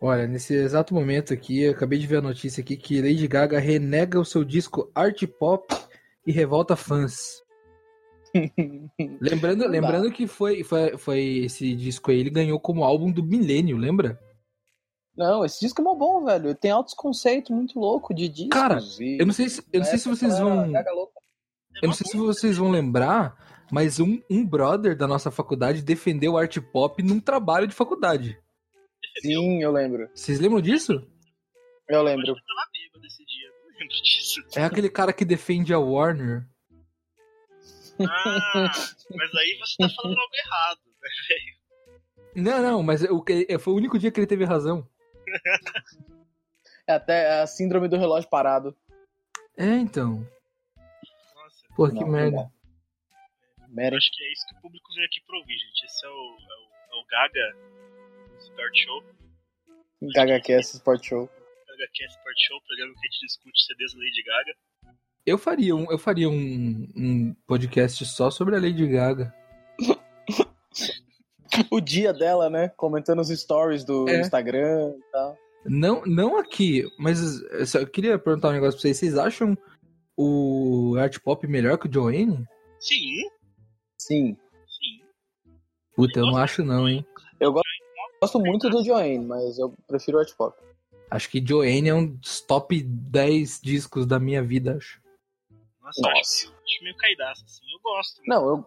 [0.00, 3.58] Olha, nesse exato momento aqui, eu acabei de ver a notícia aqui que Lady Gaga
[3.58, 5.74] renega o seu disco Art Pop
[6.26, 7.42] e revolta fãs.
[9.20, 13.78] lembrando, lembrando que foi, foi, foi esse disco aí, ele ganhou como álbum do milênio,
[13.78, 14.20] lembra?
[15.16, 16.54] Não, esse disco é mó bom, velho.
[16.54, 18.50] Tem altos conceitos muito louco de discos.
[18.50, 19.18] Cara, e...
[19.18, 20.70] Eu não sei se, eu não sei se vocês vão.
[20.70, 21.20] Louca.
[21.82, 23.34] Eu não sei se vocês vão lembrar,
[23.72, 28.38] mas um, um brother da nossa faculdade defendeu art pop num trabalho de faculdade.
[29.20, 30.10] Sim, eu lembro.
[30.14, 30.92] Vocês lembram disso?
[31.88, 32.26] Eu lembro.
[32.28, 34.40] Eu tava bêbado esse dia, não lembro disso.
[34.56, 36.46] É aquele cara que defende a Warner.
[37.98, 38.70] Ah,
[39.14, 41.56] mas aí você tá falando algo errado, né, velho?
[42.44, 44.86] Não, não, mas o que- foi o único dia que ele teve razão.
[46.86, 48.76] É até a síndrome do relógio parado.
[49.56, 50.28] É, então.
[51.34, 52.36] Nossa, Porra, que Não, merda.
[52.36, 52.50] não dá.
[53.64, 53.96] eu Merda.
[53.96, 55.84] acho que é isso que o público veio aqui pra ouvir, gente.
[55.86, 57.56] Esse é o, é o, é o Gaga
[58.50, 59.02] Sport Show.
[60.14, 61.26] Gaga Cast Sport Show.
[61.26, 64.54] Gaga Cast Sport Show, programa que a gente discute CDs da Lady Gaga.
[65.26, 69.34] Eu faria um, eu faria um, um podcast só sobre a Lady Gaga.
[71.70, 72.68] O dia dela, né?
[72.76, 74.20] Comentando os stories do É.
[74.20, 75.38] Instagram e tal.
[75.64, 78.98] Não, não aqui, mas eu só queria perguntar um negócio pra vocês.
[78.98, 79.56] Vocês acham
[80.16, 82.44] o art pop melhor que o Joanne?
[82.78, 83.22] Sim,
[83.98, 84.36] Sim.
[84.68, 85.00] sim.
[85.94, 87.06] Puta, eu não acho não, hein?
[88.20, 90.56] Gosto muito do Joanne, mas eu prefiro Art Pop.
[91.10, 95.00] Acho que Joanne é um dos top 10 discos da minha vida, acho.
[95.80, 96.20] Nossa, Nossa.
[96.20, 97.62] acho, acho meio caidaço, assim.
[97.72, 98.20] Eu gosto.
[98.26, 98.66] Não, eu,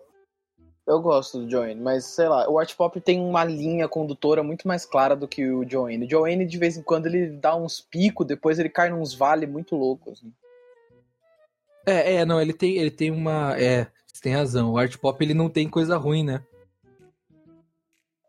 [0.87, 4.67] eu gosto do Joanne, mas sei lá, o Art Pop tem uma linha condutora muito
[4.67, 6.05] mais clara do que o Joanne.
[6.05, 9.49] O Joanne, de vez em quando, ele dá uns picos, depois ele cai nos vales
[9.49, 10.19] muito loucos.
[10.19, 10.33] Assim.
[11.85, 13.59] É, é, não, ele tem, ele tem uma.
[13.59, 14.73] É, você tem razão.
[14.73, 16.45] O art pop ele não tem coisa ruim, né?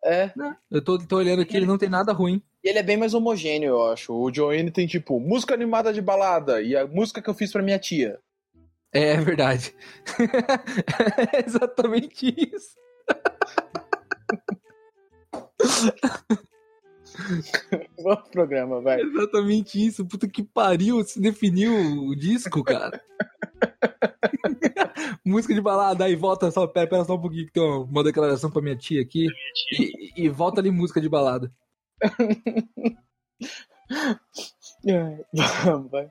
[0.04, 0.32] É,
[0.70, 2.42] Eu tô, tô olhando aqui, ele não tem nada ruim.
[2.64, 4.12] e ele é bem mais homogêneo, eu acho.
[4.14, 7.62] O Joanne tem, tipo, música animada de balada e a música que eu fiz pra
[7.62, 8.18] minha tia.
[8.92, 9.74] É, é verdade.
[11.32, 12.76] é exatamente isso.
[17.96, 19.00] Pro programa, É vai.
[19.00, 20.04] exatamente isso.
[20.06, 23.00] Puta que pariu, se definiu o disco, cara.
[25.24, 28.04] Música de balada, aí volta só, pera, pera só um pouquinho que tem uma, uma
[28.04, 29.20] declaração pra minha tia aqui.
[29.20, 29.86] Minha tia.
[30.16, 31.52] E, e volta ali música de balada.
[35.64, 36.10] Vamos, vai.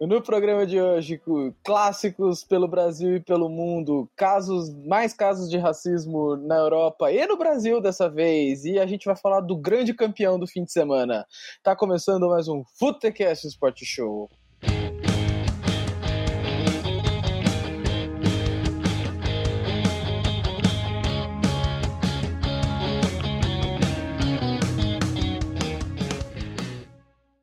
[0.00, 5.58] No programa de hoje, com clássicos pelo Brasil e pelo mundo, casos, mais casos de
[5.58, 8.64] racismo na Europa e no Brasil dessa vez.
[8.64, 11.26] E a gente vai falar do grande campeão do fim de semana.
[11.64, 14.30] Tá começando mais um Futecast Sport Show.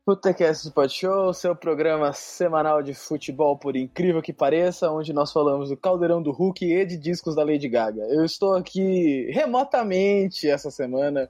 [0.06, 5.70] Futecast Sport Show, seu programa semanal de futebol, por incrível que pareça, onde nós falamos
[5.70, 8.02] do caldeirão do Hulk e de discos da Lady Gaga.
[8.02, 11.28] Eu estou aqui remotamente essa semana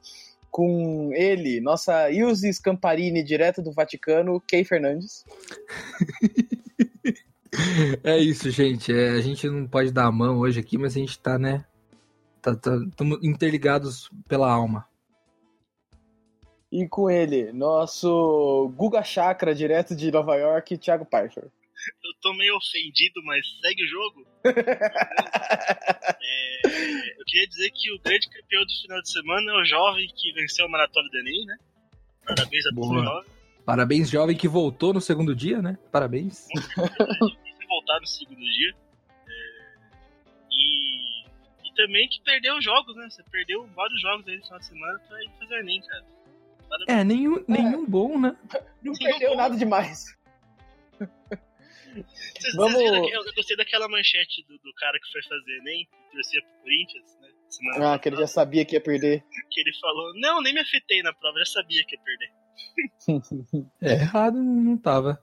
[0.50, 5.24] com ele, nossa Ilse Scamparini, direto do Vaticano, Kay Fernandes.
[8.04, 8.92] É isso, gente.
[8.92, 11.64] É, a gente não pode dar a mão hoje aqui, mas a gente tá, né?
[12.46, 14.86] Estamos tá, interligados pela alma.
[16.70, 21.44] E com ele, nosso Guga Chakra, direto de Nova York, Thiago Parcher.
[21.44, 24.26] Eu tô meio ofendido, mas segue o jogo.
[26.28, 30.08] É, eu queria dizer que o grande campeão do final de semana é o jovem
[30.08, 31.56] que venceu a maratona do Enem, né?
[32.26, 33.32] Parabéns a jovens.
[33.64, 35.78] Parabéns, jovem que voltou no segundo dia, né?
[35.92, 36.48] Parabéns.
[37.68, 38.74] voltar no segundo dia.
[39.28, 39.74] É,
[40.50, 43.08] e, e também que perdeu jogos, né?
[43.10, 46.04] Você perdeu vários jogos aí no final de semana pra ir fazer o Enem, cara.
[46.88, 48.36] É, nenhum, nenhum bom, né?
[48.82, 49.36] Não Sim, perdeu bom.
[49.36, 50.16] nada demais.
[50.98, 55.86] Vocês, Vamos- vocês viram eu, gostei daquela manchete do, do cara que foi fazer Enem,
[55.86, 57.28] que torcia pro Corinthians, né?
[57.48, 59.24] Semana Ah, que ele já sabia que ia perder.
[59.50, 62.30] que ele falou, não, nem me afetei na prova, já sabia que ia perder.
[63.80, 65.22] É, errado não tava.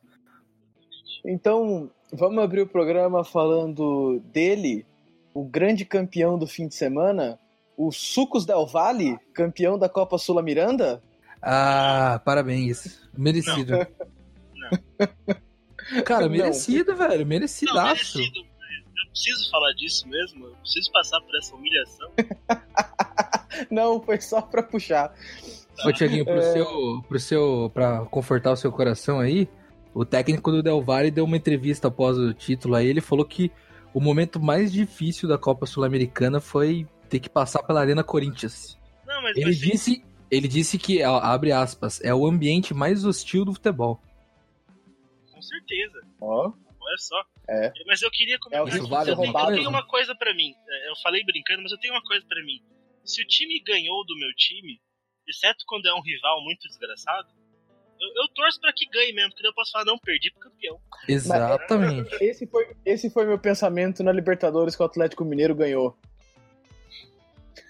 [1.26, 4.86] Então, vamos abrir o programa falando dele,
[5.34, 7.40] o grande campeão do fim de semana,
[7.78, 11.02] o Sucos Del Valle, campeão da Copa Sula Miranda.
[11.46, 13.02] Ah, parabéns.
[13.18, 13.74] Merecido.
[16.06, 16.30] Cara, Não.
[16.32, 17.20] merecido, velho.
[17.20, 18.18] Não, Merecidaço.
[18.18, 22.12] merecido, mas eu preciso falar disso mesmo, eu preciso passar por essa humilhação.
[23.70, 25.14] Não, foi só pra puxar.
[25.86, 26.54] Ô, Tiaguinho, pro É.
[26.54, 29.48] seu, pro seu, pra confortar o seu coração aí,
[29.94, 33.52] o técnico do Del Valle deu uma entrevista após o título aí, ele falou que
[33.94, 38.80] o momento mais difícil da Copa Sul-Americana foi ter que passar pela Arena Corinthians.
[39.06, 40.04] Não, mas, Ele disse,
[40.34, 44.02] Ele disse que, ó, abre aspas, é o ambiente mais hostil do futebol.
[45.32, 46.02] Com certeza.
[46.20, 46.52] Ó,
[46.84, 47.24] Olha só.
[47.48, 47.72] É.
[47.86, 48.60] Mas eu queria comentar.
[48.60, 50.54] É o Isso vale eu, tenho, eu tenho uma coisa pra mim.
[50.68, 52.62] É, Eu falei brincando, mas eu tenho uma coisa pra mim.
[53.06, 54.80] Se o time ganhou do meu time,
[55.28, 57.28] exceto quando é um rival muito desgraçado,
[58.00, 60.50] eu, eu torço pra que ganhe mesmo, porque daí eu posso falar, não, perdi pro
[60.50, 60.80] campeão.
[61.08, 62.16] Exatamente.
[62.22, 65.98] Esse foi, esse foi meu pensamento na Libertadores que o Atlético Mineiro ganhou.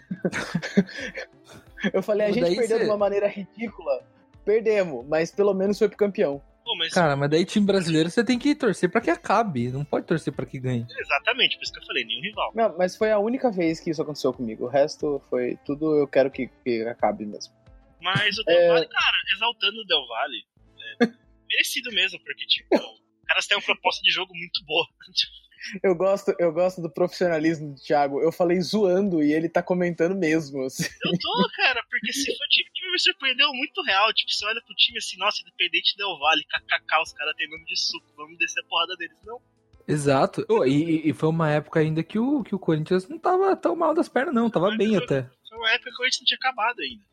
[1.92, 4.06] Eu falei, a gente daí perdeu cê- de uma maneira ridícula.
[4.46, 6.42] Perdemos, mas pelo menos foi pro campeão.
[6.66, 9.70] Pô, mas Cara, mas daí time brasileiro você tem que torcer pra que acabe.
[9.70, 10.86] Não pode torcer pra que ganhe.
[10.98, 12.52] exatamente, por isso que eu falei, nenhum rival.
[12.56, 14.66] Não, mas foi a única vez que isso aconteceu comigo.
[14.66, 17.54] O resto foi tudo eu quero que, que acabe mesmo.
[18.02, 20.44] Mas o Del Valle, cara, exaltando o Del Valle,
[21.02, 21.06] é
[21.50, 24.86] merecido mesmo, porque, tipo, os caras têm uma proposta de jogo muito boa.
[25.82, 28.22] Eu gosto, eu gosto do profissionalismo do Thiago.
[28.22, 30.64] Eu falei zoando e ele tá comentando mesmo.
[30.64, 30.84] assim.
[31.06, 34.14] Eu tô, cara, porque se for time que me surpreendeu muito real.
[34.14, 37.66] Tipo, você olha pro time assim, nossa, independente Del Valle, kkk, os caras têm nome
[37.66, 39.18] de suco, vamos descer a porrada deles.
[39.26, 39.42] Não,
[39.88, 40.46] Exato.
[40.50, 43.76] Ô, e, e foi uma época ainda que o, que o Corinthians não tava tão
[43.76, 44.50] mal das pernas, não.
[44.50, 45.30] Tava bem até.
[45.48, 47.04] foi uma época que o Corinthians não tinha acabado ainda.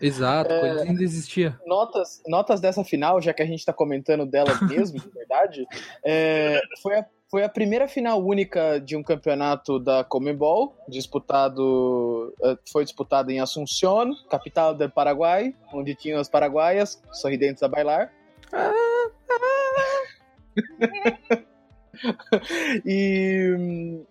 [0.00, 1.60] Exato, o Corinthians ainda existia.
[1.66, 5.66] Notas, notas dessa final, já que a gente tá comentando dela mesmo, de verdade,
[6.04, 12.58] é, foi, a, foi a primeira final única de um campeonato da Comebol, disputado, eh,
[12.72, 18.12] foi disputado em Assunción, capital do Paraguai, onde tinham as paraguaias sorridentes a bailar.
[22.84, 24.04] e hum,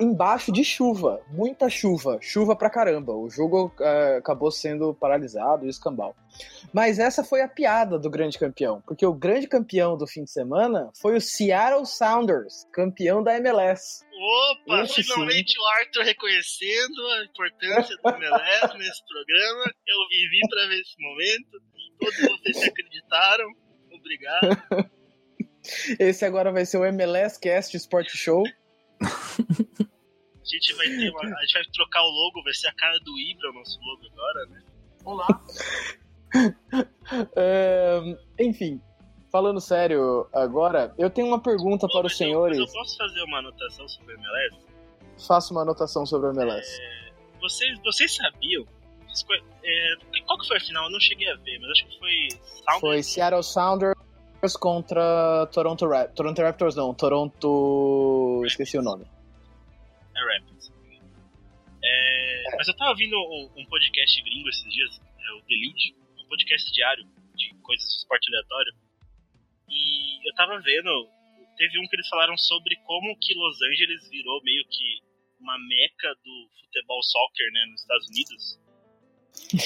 [0.00, 3.12] embaixo de chuva, muita chuva, chuva pra caramba.
[3.12, 6.14] O jogo eh, acabou sendo paralisado e escambau.
[6.72, 10.30] Mas essa foi a piada do grande campeão, porque o grande campeão do fim de
[10.30, 14.04] semana foi o Seattle Sounders, campeão da MLS.
[14.66, 19.64] Opa, Esse finalmente o Arthur reconhecendo a importância do MLS nesse programa.
[19.86, 21.62] Eu vivi pra ver esse momento.
[22.00, 23.48] Todos vocês se acreditaram.
[23.92, 24.90] Obrigado.
[25.98, 28.44] Esse agora vai ser o MLS Cast Sport Show.
[30.44, 32.98] A gente vai ter uma, A gente vai trocar o logo, vai ser a cara
[33.00, 34.62] do Ibra o nosso logo agora, né?
[35.04, 35.26] Olá.
[37.36, 38.00] É,
[38.40, 38.80] enfim,
[39.30, 42.58] falando sério agora, eu tenho uma pergunta para os eu- senhores.
[42.58, 44.66] mas Eu, posso fazer uma anotação sobre o MLS?
[45.28, 46.80] Faça uma anotação sobre o MLS.
[47.40, 48.66] Vocês, vocês sabiam?
[49.06, 49.94] vocês conhe- é,
[50.26, 50.84] qual que foi a final?
[50.86, 55.86] Eu não cheguei a ver, mas acho que foi Sounders Foi Seattle Sounders contra Toronto
[55.86, 56.14] Raptors.
[56.16, 58.42] Toronto Raptors não, Toronto.
[58.44, 59.06] Esqueci o nome.
[60.30, 60.72] É Rapids.
[61.82, 63.16] É, Mas eu tava ouvindo
[63.56, 67.04] um, podcast gringo esses dias, é o The Lead, um podcast diário
[67.34, 68.72] de coisas de esporte aleatório.
[69.68, 71.08] E eu tava vendo,
[71.56, 75.02] teve um que eles falaram sobre como que Los Angeles virou meio que
[75.40, 78.60] uma meca do futebol soccer, né, nos Estados Unidos.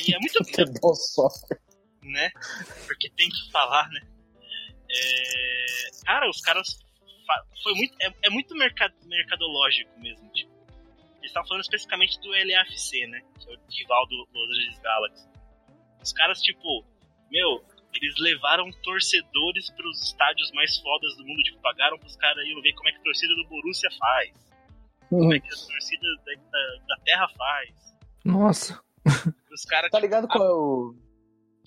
[0.08, 1.60] E é muito, Futebol soccer.
[2.02, 2.30] né?
[2.86, 4.00] Porque tem que falar, né?
[4.90, 5.68] É,
[6.04, 6.66] Cara, os caras.
[7.62, 10.26] Foi muito, é, é muito mercad, mercadológico mesmo.
[10.32, 10.47] Tipo.
[11.18, 13.20] Eles estavam falando especificamente do LAFC, né?
[13.38, 15.28] Que é o rival do Los Angeles Galaxy.
[16.02, 16.84] Os caras, tipo,
[17.30, 21.42] meu, eles levaram torcedores pros estádios mais fodas do mundo.
[21.42, 24.32] Tipo, pagaram pros caras irem ver como é que a torcida do Borussia faz.
[25.08, 27.96] Como é que a torcida da, da, da Terra faz.
[28.24, 28.80] Nossa.
[29.50, 30.94] Os caras, Tá ligado qual é o.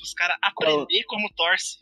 [0.02, 1.81] os caras aprender como torce.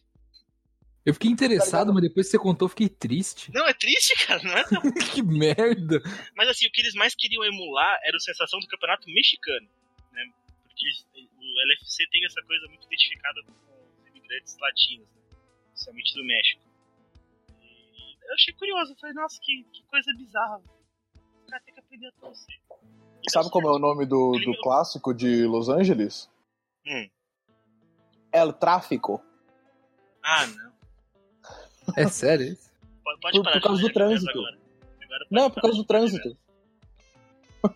[1.05, 3.51] Eu fiquei interessado, Tá mas depois que você contou, eu fiquei triste.
[3.53, 4.43] Não, é triste, cara.
[4.43, 4.81] Não é tão
[5.13, 6.01] que merda.
[6.35, 9.67] Mas assim, o que eles mais queriam emular era a sensação do campeonato mexicano,
[10.11, 10.29] né?
[10.63, 13.51] Porque o LFC tem essa coisa muito identificada com
[14.01, 15.37] os imigrantes latinos, né?
[15.71, 16.61] principalmente do México.
[17.61, 20.61] E eu achei curioso, eu falei, nossa, que, que coisa bizarra.
[21.15, 22.59] O cara tem que aprender a torcer.
[23.25, 26.29] E Sabe como é o nome do, do clássico de Los Angeles?
[26.85, 27.09] Hum.
[28.31, 29.23] El Tráfico.
[30.23, 30.68] Ah, não.
[31.95, 32.69] É sério isso?
[33.03, 34.29] Pode, pode Por- parar por causa do trânsito.
[34.31, 34.57] Agora.
[35.03, 36.37] Agora Não, por causa do trânsito.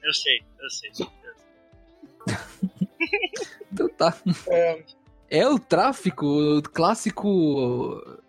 [0.02, 0.92] Eu sei, eu sei.
[3.72, 4.16] Então tá.
[4.50, 4.84] É,
[5.30, 8.20] É o tráfico o clássico o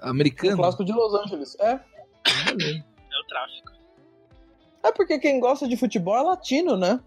[0.00, 0.56] americano.
[0.56, 1.56] clássico de Los Angeles.
[1.60, 1.72] É.
[1.72, 3.72] É o tráfico.
[4.82, 7.00] É porque quem gosta de futebol é latino, né?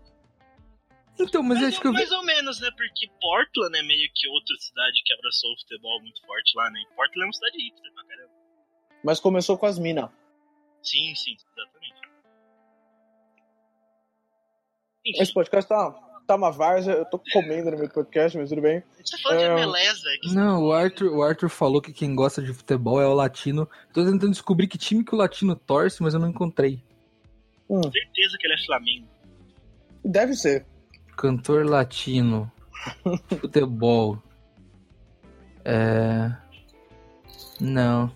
[1.20, 1.98] Então, mas acho que eu vi.
[1.98, 2.70] mais ou menos, né?
[2.76, 6.80] Porque Portland é meio que outra cidade que abraçou o futebol muito forte lá, né?
[6.82, 8.11] E Portland é uma cidade hipster pra.
[9.04, 10.10] Mas começou com as minas.
[10.84, 12.02] Sim, sim, exatamente.
[15.06, 15.92] Enfim, Esse podcast tá,
[16.28, 16.94] tá uma várzea.
[16.94, 18.84] Eu tô comendo no meu podcast, mas tudo bem.
[19.24, 20.20] falando de é, MLS, velho.
[20.22, 23.68] que Não, o Arthur, o Arthur falou que quem gosta de futebol é o latino.
[23.94, 26.84] Tô tentando descobrir que time que o latino torce, mas eu não encontrei.
[27.70, 29.08] Hum, certeza que ele é Flamengo.
[30.04, 30.66] deve ser.
[31.18, 32.52] Cantor latino.
[33.40, 34.22] Futebol.
[35.64, 36.32] É.
[37.60, 38.12] Não.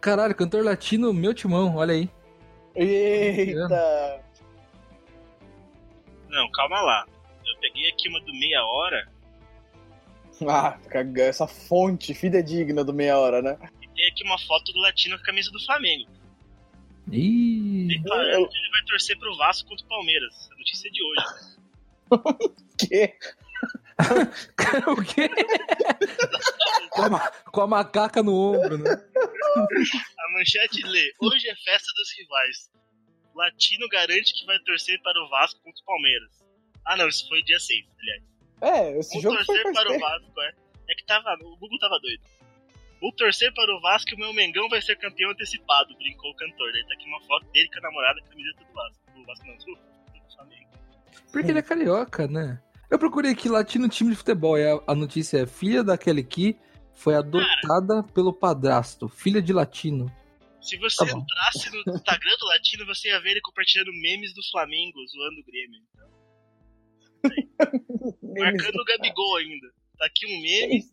[0.00, 2.08] Caralho, cantor latino, meu timão, olha aí.
[2.74, 4.24] Eita!
[6.28, 7.06] Não, calma lá.
[7.44, 9.08] Eu peguei aqui uma do meia hora.
[10.46, 10.78] Ah,
[11.16, 13.58] essa fonte fidedigna do meia hora, né?
[13.82, 16.08] E tem aqui uma foto do latino com a camisa do Flamengo.
[17.10, 17.88] Ih.
[17.88, 20.48] Declarando que ele vai torcer pro Vasco contra o Palmeiras.
[20.52, 21.58] A notícia é de hoje.
[22.78, 23.12] Que?
[24.86, 25.28] o quê?
[26.90, 28.90] com, a, com a macaca no ombro, né?
[29.56, 32.70] A manchete lê: Hoje é festa dos rivais.
[33.34, 36.44] Latino garante que vai torcer para o Vasco contra o Palmeiras.
[36.84, 38.22] Ah, não, isso foi dia 6, aliás.
[38.60, 40.00] É, esse Vou jogo foi torcer faz para o.
[40.00, 40.52] Vasco, é.
[40.90, 41.34] É que tava.
[41.42, 42.22] O Google tava doido.
[43.00, 46.34] Vou torcer para o Vasco e o meu Mengão vai ser campeão antecipado, brincou o
[46.34, 46.72] cantor.
[46.72, 48.98] Daí tá aqui uma foto dele com a namorada com a camiseta do Vasco.
[49.14, 50.68] Do Vasco não, do, do Flamengo.
[51.30, 52.60] Porque ele é carioca, né?
[52.90, 56.58] Eu procurei aqui latino time de futebol e a, a notícia é filha daquele que
[56.98, 60.12] foi adotada pelo padrasto, filha de latino.
[60.60, 64.42] Se você Tá entrasse no Instagram do Latino, você ia ver ele compartilhando memes do
[64.50, 65.80] Flamengo, zoando o Grêmio.
[68.36, 69.68] Marcando o Gabigol ainda.
[69.96, 70.84] Tá aqui um meme,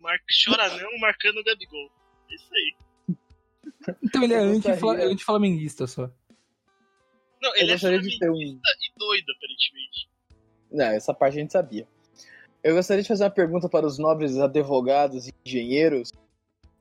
[0.00, 0.18] mar...
[0.44, 1.90] chora não, marcando o Gabigol.
[2.30, 3.16] É isso aí.
[4.02, 6.10] Então ele é gostaria- anti-flamenguista só.
[7.42, 8.00] Não, Eu ele é ter um.
[8.00, 10.08] flamenguista e doido, aparentemente.
[10.70, 11.86] Não, essa parte a gente sabia.
[12.64, 16.10] Eu gostaria de fazer uma pergunta para os nobres advogados, engenheiros,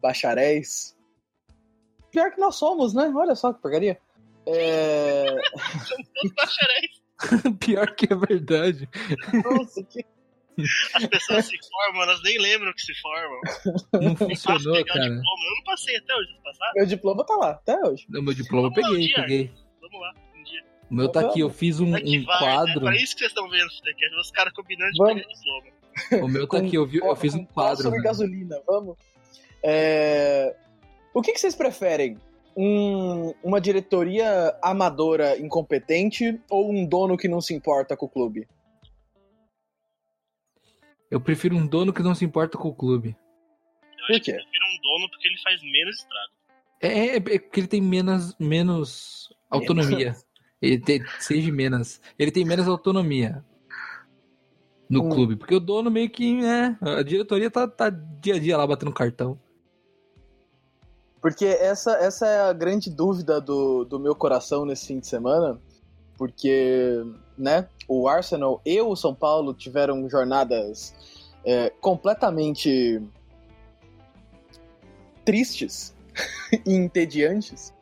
[0.02, 0.96] bacharéis.
[2.10, 3.12] Pior que nós somos, né?
[3.13, 4.00] Olha só que porcaria.
[4.46, 5.25] É...
[5.86, 7.04] São todos bacharéis.
[7.60, 8.90] Pior que é verdade.
[9.44, 10.06] Nossa, que...
[10.94, 13.42] As pessoas se formam, elas nem lembram que se formam.
[13.94, 15.02] Não Fácil funcionou, cara.
[15.02, 15.44] diploma.
[15.50, 16.74] Eu não passei até hoje, passaram?
[16.75, 18.06] Meu diploma tá lá, até hoje.
[18.08, 19.52] No meu diploma eu Vamos lá, peguei, peguei.
[19.82, 20.13] Vamos lá.
[20.90, 22.75] O meu tá aqui, eu fiz um, um vai, quadro.
[22.82, 22.92] Né?
[22.92, 24.16] Para isso que vocês estão vendo, Futecast.
[24.20, 25.13] Os caras combinando de Vamos.
[25.22, 26.25] pegar diploma.
[26.25, 27.75] O meu tá aqui, eu, vi, eu fiz um quadro.
[27.78, 28.04] fósforo e né?
[28.04, 28.98] gasolina, vamos.
[29.63, 30.56] É,
[31.13, 32.18] O que, que vocês preferem?
[32.56, 38.48] Um- Uma diretoria amadora incompetente ou um dono que não se importa com o clube?
[41.10, 43.16] Eu prefiro um dono que não se importa com o clube.
[44.00, 44.32] Eu Por quê?
[44.32, 46.34] eu prefiro um dono porque ele faz menos estrago.
[46.82, 50.16] É, é, é porque ele tem menos, menos autonomia.
[50.63, 52.00] Ele tem, seja menos.
[52.17, 53.43] Ele tem menos autonomia
[54.89, 55.10] no Hum.
[55.10, 55.36] clube.
[55.36, 56.39] Porque o dono meio que.
[56.46, 59.38] É, a diretoria tá, tá dia a dia lá batendo cartão.
[61.22, 65.60] Porque essa, essa é a grande dúvida do, do meu coração nesse fim de semana.
[66.17, 67.03] Porque,
[67.38, 70.93] né, o Arsenal e o São Paulo tiveram jornadas
[71.43, 73.01] é, completamente
[75.25, 75.93] tristes
[76.65, 77.74] e entediantes.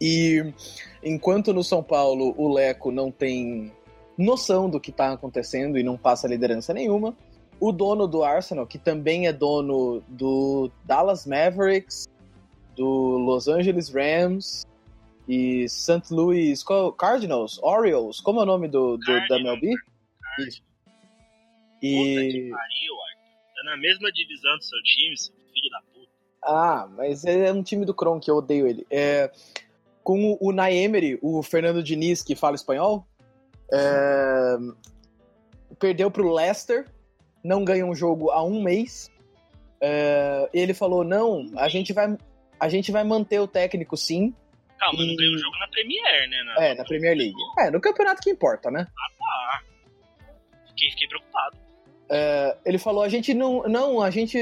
[0.00, 0.54] E
[1.02, 3.72] enquanto no São Paulo o Leco não tem
[4.18, 7.16] noção do que está acontecendo e não passa liderança nenhuma,
[7.58, 12.06] o dono do Arsenal, que também é dono do Dallas Mavericks,
[12.76, 12.86] do
[13.18, 14.66] Los Angeles Rams
[15.28, 16.12] e St.
[16.12, 16.62] Louis
[16.98, 19.74] Cardinals, Orioles, como é o nome do, do- da MLB?
[20.38, 20.62] Isso.
[20.62, 23.54] Puta que E pariu, Arthur.
[23.56, 26.10] Tá na mesma divisão do seu time, seu filho da puta.
[26.44, 28.86] ah, mas é um time do Kronk, eu odeio ele.
[28.90, 29.30] É,
[30.02, 33.06] com o, o Naemery, o Fernando Diniz que fala espanhol,
[33.72, 34.56] é,
[35.78, 36.86] perdeu pro Leicester,
[37.42, 39.10] não ganha um jogo há um mês.
[39.80, 42.16] É, ele falou não, a gente vai
[42.58, 44.34] a gente vai manter o técnico sim,
[44.78, 46.42] Calma, E- não ganhou o jogo na Premier, né?
[46.44, 46.64] Na...
[46.64, 48.86] é na Premier League, é no campeonato que importa, né?
[48.98, 49.60] Ah,
[50.68, 51.56] fiquei, fiquei preocupado.
[52.64, 53.62] ele falou: a gente não.
[53.64, 54.38] Não, a gente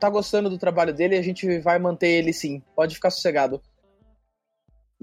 [0.00, 2.62] tá gostando do trabalho dele a gente vai manter ele sim.
[2.74, 3.62] Pode ficar sossegado.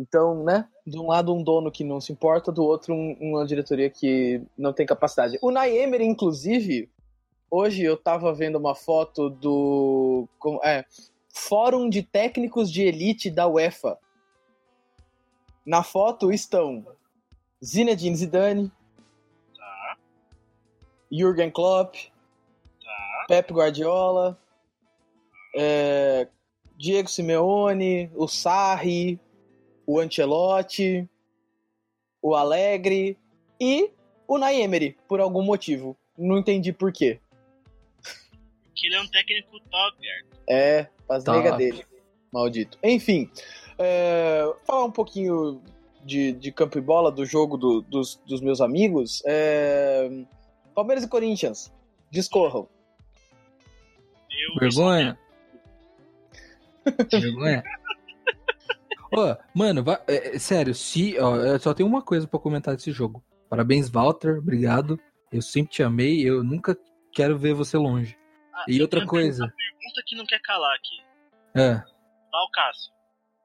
[0.02, 0.68] Então, né?
[0.86, 4.42] De um lado, um dono que não se importa, do outro, um- uma diretoria que
[4.58, 5.38] não tem capacidade.
[5.44, 6.90] O Naemer, inclusive,
[7.52, 10.28] hoje eu tava vendo uma foto do.
[10.64, 10.84] É,
[11.34, 13.98] Fórum de Técnicos de Elite da UEFA.
[15.64, 16.84] Na foto estão
[17.64, 18.72] Zinedine Zidane,
[19.56, 19.98] Tá,
[21.12, 21.94] Jürgen Klopp,
[22.84, 23.26] tá.
[23.28, 24.38] Pep Guardiola,
[25.56, 26.28] é,
[26.76, 29.20] Diego Simeone, o Sarri,
[29.86, 31.08] o Ancelotti,
[32.22, 33.18] o Alegre
[33.60, 33.90] e
[34.28, 35.98] o Naemery, por algum motivo.
[36.18, 37.20] Não entendi por quê.
[38.64, 40.38] Porque ele é um técnico top, Arthur.
[40.50, 41.34] É, faz Tá.
[41.34, 41.86] nega dele.
[42.32, 42.78] Maldito.
[42.84, 43.30] Enfim,
[43.78, 45.62] é, falar um pouquinho
[46.04, 49.22] de, de campo e bola, do jogo do- dos, dos meus amigos.
[49.26, 50.10] É,
[50.74, 51.72] Palmeiras e Corinthians,
[52.10, 52.68] discorram.
[54.30, 55.20] Eu Vergonha.
[57.12, 57.64] Vergonha.
[59.14, 61.20] Ô, mano, va- é, é, sério, se.
[61.20, 63.24] Ó, eu só tenho uma coisa pra comentar desse jogo.
[63.50, 64.38] Parabéns, Walter.
[64.40, 65.00] Obrigado.
[65.32, 66.78] Eu sempre te amei, eu nunca
[67.12, 68.18] quero ver você longe.
[68.54, 69.46] Ah, E eu outra tenho coisa.
[69.46, 71.02] A pergunta que não quer calar aqui.
[71.56, 71.74] É,
[72.32, 72.92] Val Cássio,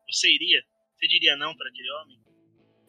[0.09, 0.63] você iria?
[0.97, 2.19] Você diria não pra aquele homem?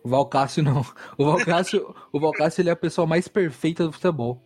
[0.03, 0.81] o Valcácio não.
[1.17, 4.41] O Valcácio, o Valcácio ele é a pessoa mais perfeita do futebol.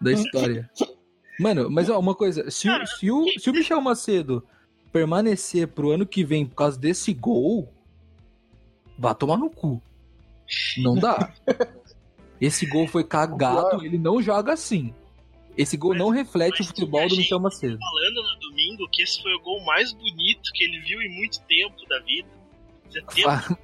[0.00, 0.68] Da história.
[1.40, 4.46] Mano, mas ó, uma coisa, se, o- Cara, se, o, se o Michel Macedo
[4.92, 7.72] permanecer pro ano que vem por causa desse gol,
[8.98, 9.80] vá tomar no cu.
[10.78, 11.32] Não dá.
[12.40, 14.94] Esse gol foi cagado, ele não joga assim.
[15.56, 17.78] Esse gol não reflete o mas futebol do Michel gente Macedo.
[17.80, 21.40] Falando no domingo que esse foi o gol mais bonito que ele viu em muito
[21.42, 22.28] tempo da vida.
[22.88, 23.00] Você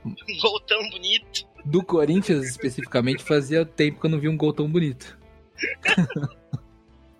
[0.04, 1.46] um gol tão bonito.
[1.64, 5.16] Do Corinthians, especificamente, fazia tempo que eu não vi um gol tão bonito.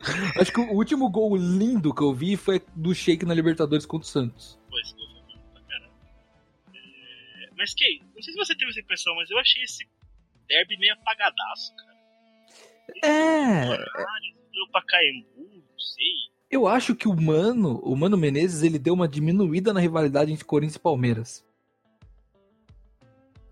[0.41, 4.07] Acho que o último gol lindo que eu vi foi do Sheik na Libertadores contra
[4.07, 4.59] o Santos.
[4.71, 5.93] Pô, esse gol foi bonito pra caramba.
[6.75, 9.87] É, Mas, Kay, não sei se você teve essa impressão, mas eu achei esse
[10.49, 11.95] derby meio apagadaço, cara.
[13.03, 13.77] É,
[14.53, 16.07] Deu pra Caembu, não sei.
[16.51, 20.45] eu acho que o Mano, o Mano Menezes, ele deu uma diminuída na rivalidade entre
[20.45, 21.45] Corinthians e Palmeiras.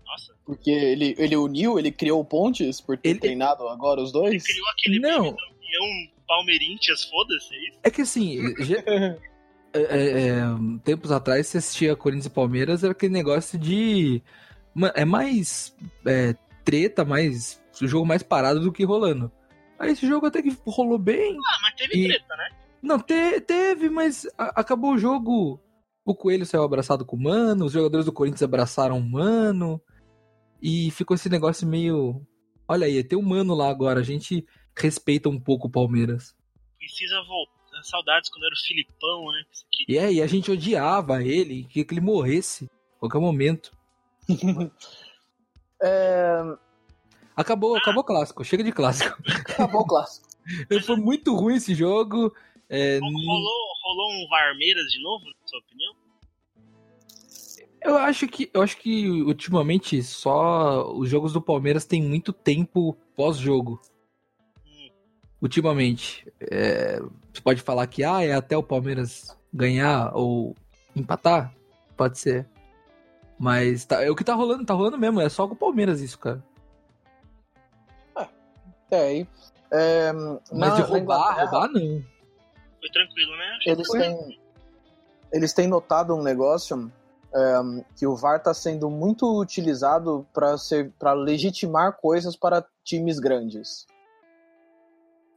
[0.05, 4.19] Nossa, Porque ele, ele uniu, ele criou pontes por ter Ele- treinado agora os ele
[4.21, 4.43] dois.
[4.43, 5.19] criou aquele Não.
[5.29, 7.79] avião Palmeirintias, foda-se, é isso?
[7.83, 9.17] É que assim, já- é,
[9.73, 10.43] é, é,
[10.83, 14.21] tempos atrás você assistia Corinthians e Palmeiras, era aquele negócio de.
[14.95, 15.75] É mais
[16.05, 17.61] é, treta, mais.
[17.81, 19.31] O jogo mais parado do que rolando.
[19.79, 21.35] Aí esse jogo até que rolou bem.
[21.37, 22.49] Ah, mas teve E- treta, né?
[22.81, 25.59] Não, te- teve, mas a- acabou o jogo.
[26.05, 29.81] O Coelho saiu abraçado com o Mano, os jogadores do Corinthians abraçaram o Mano.
[30.61, 32.21] E ficou esse negócio meio.
[32.67, 36.35] Olha aí, tem um Mano lá agora, a gente respeita um pouco o Palmeiras.
[36.77, 37.53] Precisa voltar.
[37.83, 39.43] Saudades quando era o Filipão, né?
[39.89, 43.75] E é, e a gente odiava ele, queria que ele morresse a qualquer momento.
[45.85, 46.41] É,
[47.35, 49.17] Acabou, acabou o clássico, chega de clássico.
[49.27, 50.27] acabou o clássico.
[50.85, 52.33] Foi muito ruim esse jogo.
[52.69, 53.51] é, Rolou,
[53.83, 55.93] rolou um Varmeiras de novo, na sua opinião?
[57.81, 62.93] eu acho que eu acho que ultimamente só os jogos do Palmeiras têm muito tempo
[63.15, 63.81] pós-jogo.
[65.43, 66.25] Ultimamente.
[66.39, 67.01] É,
[67.33, 70.55] você pode falar que ah, é até o Palmeiras ganhar ou
[70.95, 71.53] empatar?
[71.97, 72.47] Pode ser.
[73.37, 75.19] Mas tá, é o que tá rolando, tá rolando mesmo.
[75.19, 76.41] É só com o Palmeiras isso, cara.
[78.89, 79.27] Tem.
[79.69, 82.01] É, Mas na- de roubar, roubar não.
[82.79, 83.59] Foi tranquilo, né?
[83.65, 83.99] Eles que foi.
[83.99, 84.39] têm,
[85.33, 86.89] eles têm notado um negócio
[87.35, 93.87] é, que o VAR está sendo muito utilizado para legitimar coisas para times grandes.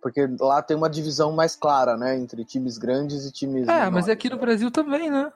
[0.06, 3.86] Porque lá tem uma divisão mais clara, né, entre times grandes e times É, mas
[3.86, 4.08] menores.
[4.08, 5.32] aqui no Brasil também, né?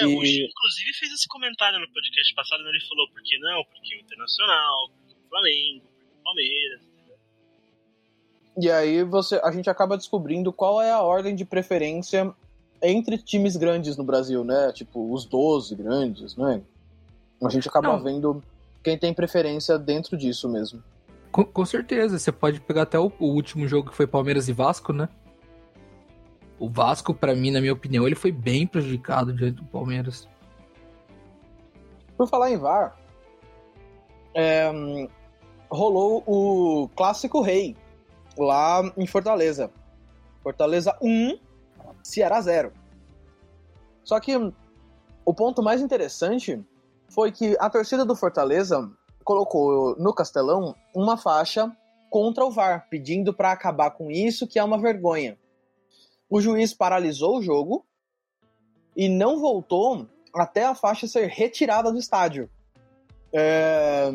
[0.00, 2.68] É, o E- Chico, inclusive, fez esse comentário no podcast passado, né?
[2.68, 3.64] Ele falou, por que não?
[3.64, 6.80] Porque o Internacional, porque o Flamengo, porque o Palmeiras.
[8.58, 12.34] E aí você, a gente acaba descobrindo qual é a ordem de preferência
[12.82, 14.72] entre times grandes no Brasil, né?
[14.72, 16.60] Tipo, os 12 grandes, né?
[17.42, 18.02] A gente acaba Não.
[18.02, 18.42] vendo
[18.84, 20.84] quem tem preferência dentro disso mesmo.
[21.36, 22.18] Com, com certeza.
[22.18, 25.06] Você pode pegar até o, o último jogo que foi Palmeiras e Vasco, né?
[26.58, 30.26] O Vasco, pra mim, na minha opinião, ele foi bem prejudicado diante do Palmeiras.
[32.16, 32.96] Por falar em VAR,
[34.34, 34.72] é,
[35.70, 37.76] rolou o clássico rei
[38.38, 39.70] lá em Fortaleza.
[40.42, 41.38] Fortaleza 1,
[42.02, 42.72] Ceará 0.
[44.02, 44.50] Só que hum,
[45.22, 46.64] o ponto mais interessante
[47.10, 48.90] foi que a torcida do Fortaleza
[49.26, 51.76] colocou no Castelão uma faixa
[52.08, 55.36] contra o VAR, pedindo para acabar com isso, que é uma vergonha.
[56.30, 57.84] O juiz paralisou o jogo
[58.96, 62.48] e não voltou até a faixa ser retirada do estádio.
[63.32, 64.12] É,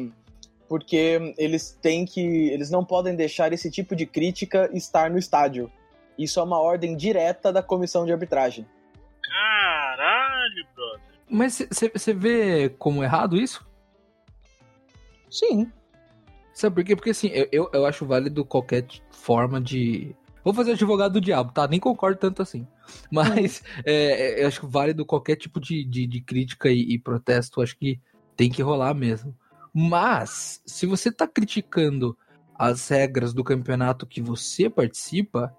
[0.69, 2.21] porque eles têm que.
[2.21, 5.69] Eles não podem deixar esse tipo de crítica estar no estádio.
[6.17, 8.65] Isso é uma ordem direta da comissão de arbitragem.
[9.21, 11.01] Caralho, brother.
[11.29, 11.61] Mas
[11.93, 13.69] você vê como errado isso?
[15.31, 15.71] Sim.
[16.53, 16.95] Sabe por quê?
[16.95, 20.13] Porque assim, eu, eu, eu acho válido qualquer forma de.
[20.43, 21.67] Vou fazer advogado do diabo, tá?
[21.67, 22.67] Nem concordo tanto assim.
[23.09, 27.61] Mas é, é, eu acho válido qualquer tipo de, de, de crítica e, e protesto.
[27.61, 27.99] Acho que
[28.35, 29.35] tem que rolar mesmo.
[29.73, 32.17] Mas, se você tá criticando
[32.55, 35.55] as regras do campeonato que você participa,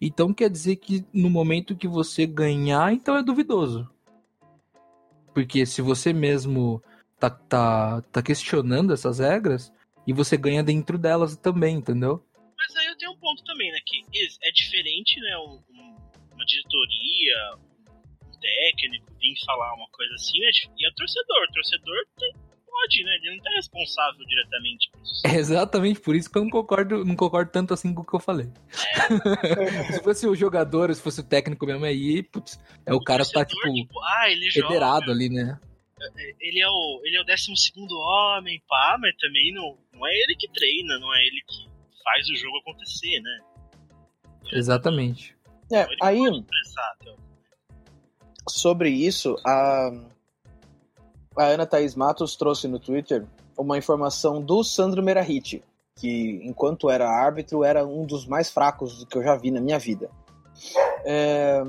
[0.00, 3.90] então quer dizer que no momento que você ganhar, então é duvidoso.
[5.34, 6.80] Porque se você mesmo
[7.18, 9.72] tá, tá, tá questionando essas regras,
[10.06, 12.24] e você ganha dentro delas também, entendeu?
[12.56, 13.78] Mas aí eu tenho um ponto também, né?
[13.84, 14.02] Que
[14.42, 15.36] é diferente, né?
[15.38, 15.96] um- um-
[16.34, 17.54] uma diretoria,
[18.26, 20.48] um técnico vir falar uma coisa assim, né?
[20.78, 21.42] E é torcedor.
[21.48, 22.32] O torcedor tem
[22.78, 23.10] pode, né?
[23.22, 25.26] Ele não tá responsável diretamente por isso.
[25.26, 28.14] É exatamente por isso que eu não concordo, não concordo tanto assim com o que
[28.14, 28.46] eu falei.
[28.46, 29.08] É.
[29.92, 33.44] se fosse o jogador, se fosse o técnico mesmo aí, putz, é o cara tá,
[33.44, 35.58] torcedor, tipo, ah, ele joga, federado ali, né?
[36.40, 40.12] Ele é o ele é o 12 segundo homem, pá, mas também não, não é
[40.12, 41.68] ele que treina, não é ele que
[42.02, 43.38] faz o jogo acontecer, né?
[44.52, 45.36] Exatamente.
[45.70, 46.44] É, Ele aí, então.
[48.48, 49.90] sobre isso, a,
[51.36, 55.62] a Ana Thaís Matos trouxe no Twitter uma informação do Sandro Merahit,
[55.96, 59.78] que enquanto era árbitro era um dos mais fracos que eu já vi na minha
[59.78, 60.10] vida.
[61.04, 61.62] É,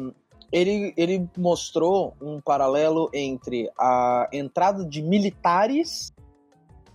[0.51, 6.13] ele, ele mostrou um paralelo entre a entrada de militares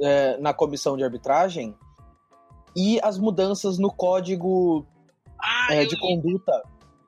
[0.00, 1.74] é, na comissão de arbitragem
[2.76, 4.84] e as mudanças no código
[5.38, 6.62] Ah, é, de vi, conduta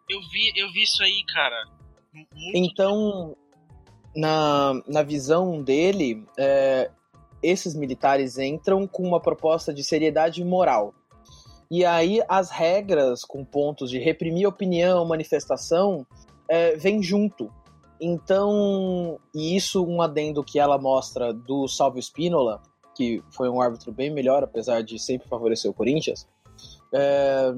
[0.08, 1.68] eu vi, eu vi isso aí, cara.
[2.12, 3.36] Muito Então,
[4.14, 6.90] na, na visão dele, é,
[7.42, 10.94] esses militares entram com uma proposta de seriedade moral.
[11.68, 16.06] E aí as regras com pontos de reprimir opinião, manifestação,
[16.48, 17.52] é, vem junto.
[18.00, 22.62] Então, e isso um adendo que ela mostra do Salvo Spínola,
[22.94, 26.28] que foi um árbitro bem melhor, apesar de sempre favorecer o Corinthians,
[26.94, 27.54] é,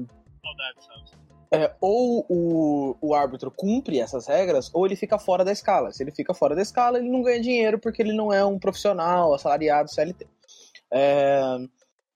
[1.51, 5.91] é, ou o, o árbitro cumpre essas regras, ou ele fica fora da escala.
[5.91, 8.59] Se ele fica fora da escala, ele não ganha dinheiro porque ele não é um
[8.59, 10.27] profissional, assalariado, CLT.
[10.91, 11.41] É,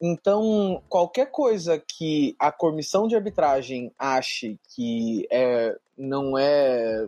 [0.01, 7.07] então, qualquer coisa que a comissão de arbitragem ache que é, não é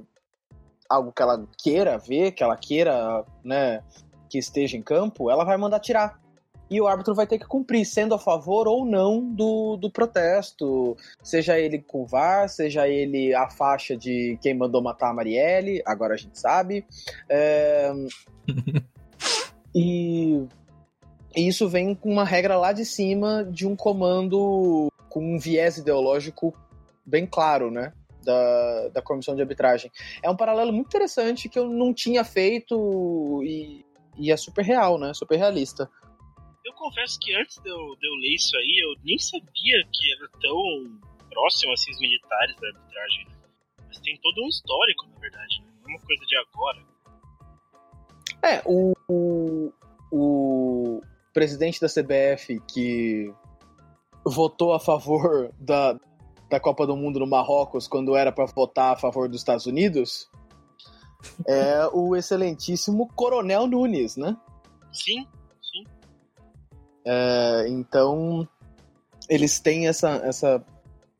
[0.89, 3.82] algo que ela queira ver, que ela queira né,
[4.30, 6.19] que esteja em campo, ela vai mandar tirar.
[6.69, 10.98] E o árbitro vai ter que cumprir, sendo a favor ou não do, do protesto,
[11.21, 15.84] seja ele com o VAR, seja ele a faixa de quem mandou matar a Marielle,
[15.86, 16.84] agora a gente sabe.
[17.30, 17.93] É,
[19.76, 20.43] e,
[21.38, 25.78] e isso vem com uma regra lá de cima de um comando com um viés
[25.78, 26.52] ideológico
[27.06, 27.93] bem claro, né?
[28.26, 29.92] Da, da comissão de arbitragem.
[30.24, 33.86] É um paralelo muito interessante que eu não tinha feito e,
[34.18, 35.14] e é super real, né?
[35.14, 35.90] Super realista.
[36.66, 40.14] Eu confesso que antes de eu, de eu ler isso aí, eu nem sabia que
[40.14, 43.28] era tão próximo assim os militares da arbitragem.
[43.88, 45.68] Mas tem todo um histórico, na verdade, né?
[45.84, 46.96] Não é uma coisa de agora.
[48.42, 49.74] É, o, o,
[50.12, 53.32] o presidente da CBF que
[54.26, 56.00] votou a favor da,
[56.49, 60.29] da Copa do Mundo no Marrocos quando era para votar a favor dos Estados Unidos
[61.47, 64.38] é o excelentíssimo Coronel Nunes, né?
[64.91, 65.27] Sim,
[65.62, 65.84] sim.
[67.05, 68.47] É, então
[69.27, 70.63] eles têm essa essa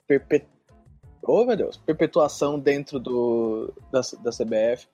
[0.07, 0.47] perpet...
[1.23, 4.88] oh, meu Deus, perpetuação dentro do da, da CBF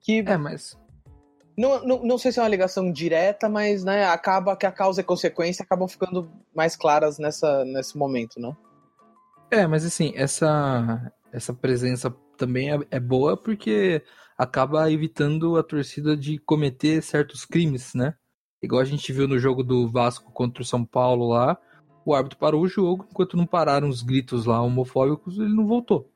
[0.00, 0.78] que É, mas
[1.56, 5.00] não, não, não sei se é uma ligação direta, mas né, acaba que a causa
[5.00, 8.54] e consequência acabam ficando mais claras nessa, nesse momento, né?
[9.50, 14.02] É, mas assim, essa, essa presença também é, é boa porque
[14.36, 18.14] acaba evitando a torcida de cometer certos crimes, né?
[18.62, 21.56] Igual a gente viu no jogo do Vasco contra o São Paulo lá,
[22.04, 26.10] o árbitro parou o jogo, enquanto não pararam os gritos lá homofóbicos, ele não voltou.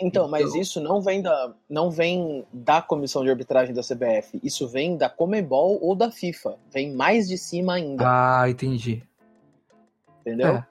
[0.00, 4.40] Então, mas Então- isso não vem da não vem da comissão de arbitragem da CBF,
[4.42, 9.02] isso vem da Comebol ou da FIFA, vem mais de cima ainda, Ah, entendi.
[10.20, 10.48] entendeu?
[10.56, 10.66] É.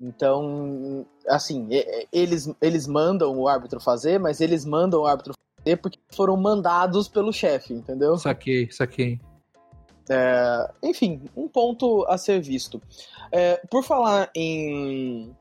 [0.00, 1.68] Então, assim,
[2.12, 7.08] eles eles mandam o árbitro fazer, mas eles mandam o árbitro fazer porque foram mandados
[7.08, 8.16] pelo chefe, entendeu?
[8.18, 9.20] Saquei, saquei.
[10.10, 12.82] É, enfim, um ponto a ser visto.
[13.32, 15.34] É, por falar em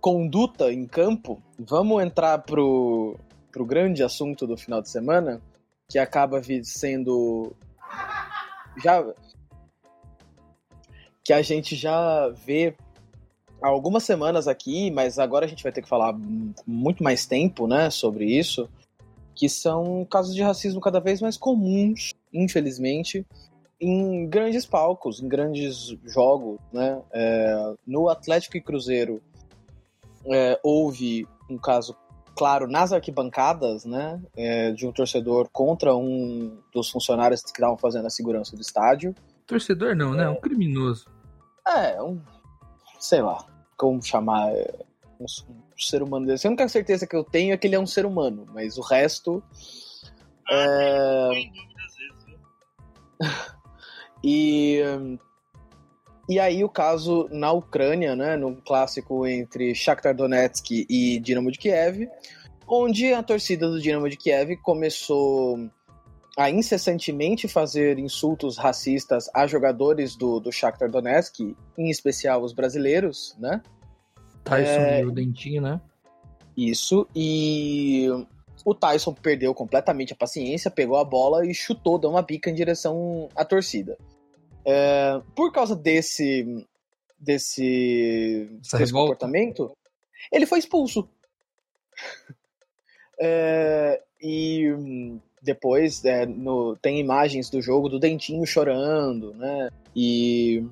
[0.00, 3.16] conduta em campo, vamos entrar pro,
[3.52, 5.40] pro grande assunto do final de semana,
[5.88, 7.54] que acaba sendo.
[8.82, 9.04] Já.
[11.24, 12.74] Que a gente já vê
[13.62, 16.14] há algumas semanas aqui, mas agora a gente vai ter que falar
[16.66, 18.68] muito mais tempo, né, sobre isso,
[19.34, 23.26] que são casos de racismo cada vez mais comuns, infelizmente,
[23.80, 27.00] em grandes palcos, em grandes jogos, né?
[27.12, 29.22] É, no Atlético e Cruzeiro
[30.26, 31.96] é, houve um caso
[32.36, 34.20] claro nas arquibancadas, né?
[34.36, 39.14] é, de um torcedor contra um dos funcionários que estavam fazendo a segurança do estádio.
[39.46, 40.28] Torcedor não, né?
[40.28, 41.06] Um criminoso.
[41.66, 42.20] É, um,
[43.00, 43.44] sei lá,
[43.76, 44.72] como chamar é,
[45.18, 45.26] um,
[45.76, 46.46] ser humano desse.
[46.46, 48.82] A única certeza que eu tenho é que ele é um ser humano, mas o
[48.82, 49.42] resto
[50.48, 52.24] é, vezes.
[52.26, 52.38] viu?
[54.22, 54.82] E,
[56.28, 61.58] e aí o caso na Ucrânia, né, no clássico entre Shakhtar Donetsk e Dinamo de
[61.58, 62.06] Kiev,
[62.68, 65.70] onde a torcida do Dinamo de Kiev começou
[66.36, 73.36] a incessantemente fazer insultos racistas a jogadores do, do Shakhtar Donetsk, em especial os brasileiros,
[73.38, 73.62] né?
[74.44, 75.00] Tyson é...
[75.00, 75.80] e o Dentinho, né?
[76.56, 78.06] Isso, e
[78.64, 82.54] o Tyson perdeu completamente a paciência, pegou a bola e chutou, deu uma bica em
[82.54, 83.98] direção à torcida.
[84.64, 85.20] É...
[85.34, 86.66] Por causa desse,
[87.18, 89.76] desse, desse comportamento,
[90.32, 91.08] ele foi expulso.
[93.20, 94.02] é...
[94.22, 94.68] E
[95.42, 99.70] depois é, no, tem imagens do jogo do Dentinho chorando, né?
[99.94, 100.64] E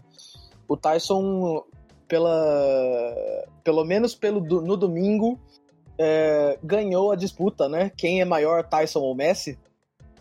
[0.67, 1.65] o Tyson,
[2.07, 3.15] pela,
[3.65, 5.39] pelo menos pelo, no domingo,
[5.99, 7.91] é, ganhou a disputa, né?
[7.97, 9.59] Quem é maior, Tyson ou Messi?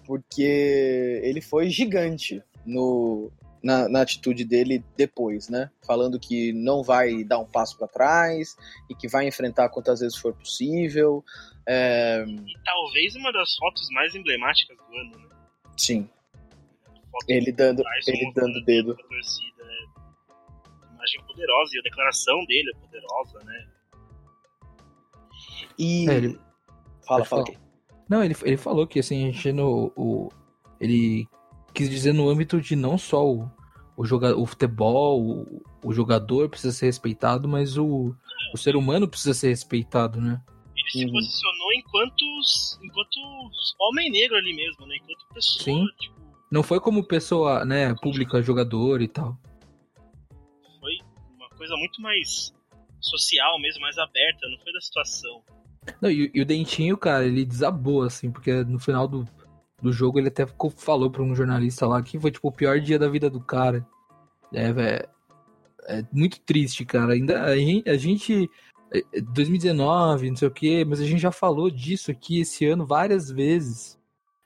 [0.06, 3.30] Porque ele foi gigante no,
[3.64, 5.70] na, na, atitude dele depois, né?
[5.86, 8.56] Falando que não vai dar um passo para trás
[8.90, 11.24] e que vai enfrentar quantas vezes for possível.
[11.66, 12.24] É...
[12.26, 15.36] E talvez uma das fotos mais emblemáticas do ano, né?
[15.76, 16.10] Sim.
[17.28, 18.96] Ele dando, ele dando dedo.
[18.96, 23.68] Torcida, é imagem poderosa e a declaração dele é poderosa, né?
[25.78, 26.10] E.
[26.10, 26.40] É, ele...
[27.06, 27.46] Fala, fala.
[28.10, 29.92] Não, ele, ele falou que assim, a gente no.
[29.96, 30.30] O,
[30.80, 31.28] ele
[31.78, 33.48] quis dizer no âmbito de não só o,
[33.96, 38.16] o, joga, o futebol, o, o jogador precisa ser respeitado, mas o,
[38.52, 40.42] o ser humano precisa ser respeitado, né?
[40.76, 41.12] Ele se uhum.
[41.12, 42.26] posicionou enquanto,
[42.84, 43.20] enquanto
[43.80, 44.96] homem negro ali mesmo, né?
[44.96, 45.64] Enquanto pessoa.
[45.64, 45.86] Sim.
[46.00, 46.18] Tipo...
[46.52, 49.38] Não foi como pessoa, né, pública, jogador e tal.
[50.80, 50.94] Foi
[51.36, 52.56] uma coisa muito mais
[53.00, 55.44] social mesmo, mais aberta, não foi da situação.
[56.02, 59.26] Não, e, e o Dentinho, cara, ele desabou, assim, porque no final do,
[59.82, 62.80] do jogo ele até ficou, falou pra um jornalista lá que foi, tipo, o pior
[62.80, 63.86] dia da vida do cara.
[64.54, 65.08] É, velho.
[65.90, 67.14] É muito triste, cara.
[67.14, 68.50] Ainda a gente, a gente
[69.34, 72.86] 2019, é, não sei o que, mas a gente já falou disso aqui esse ano
[72.86, 73.98] várias vezes.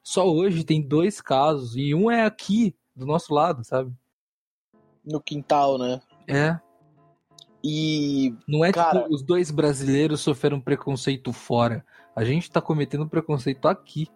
[0.04, 3.94] Só hoje tem dois casos, e um é aqui, do nosso lado, sabe?
[5.06, 6.02] No quintal, né?
[6.28, 6.60] É.
[7.64, 8.34] E.
[8.48, 9.02] Não é tipo, cara...
[9.02, 11.86] tipo os dois brasileiros sofreram preconceito fora.
[12.16, 14.08] A gente tá cometendo preconceito aqui.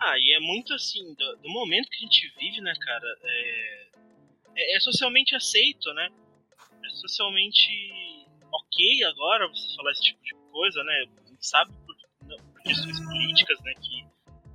[0.00, 3.06] Ah, e é muito assim, do, do momento que a gente vive, né, cara?
[3.22, 3.88] É,
[4.56, 6.08] é, é socialmente aceito, né?
[6.84, 7.70] É socialmente
[8.50, 11.04] ok agora você falar esse tipo de coisa, né?
[11.24, 11.94] A gente sabe por,
[12.26, 13.74] por questões políticas, né?
[13.74, 14.10] Que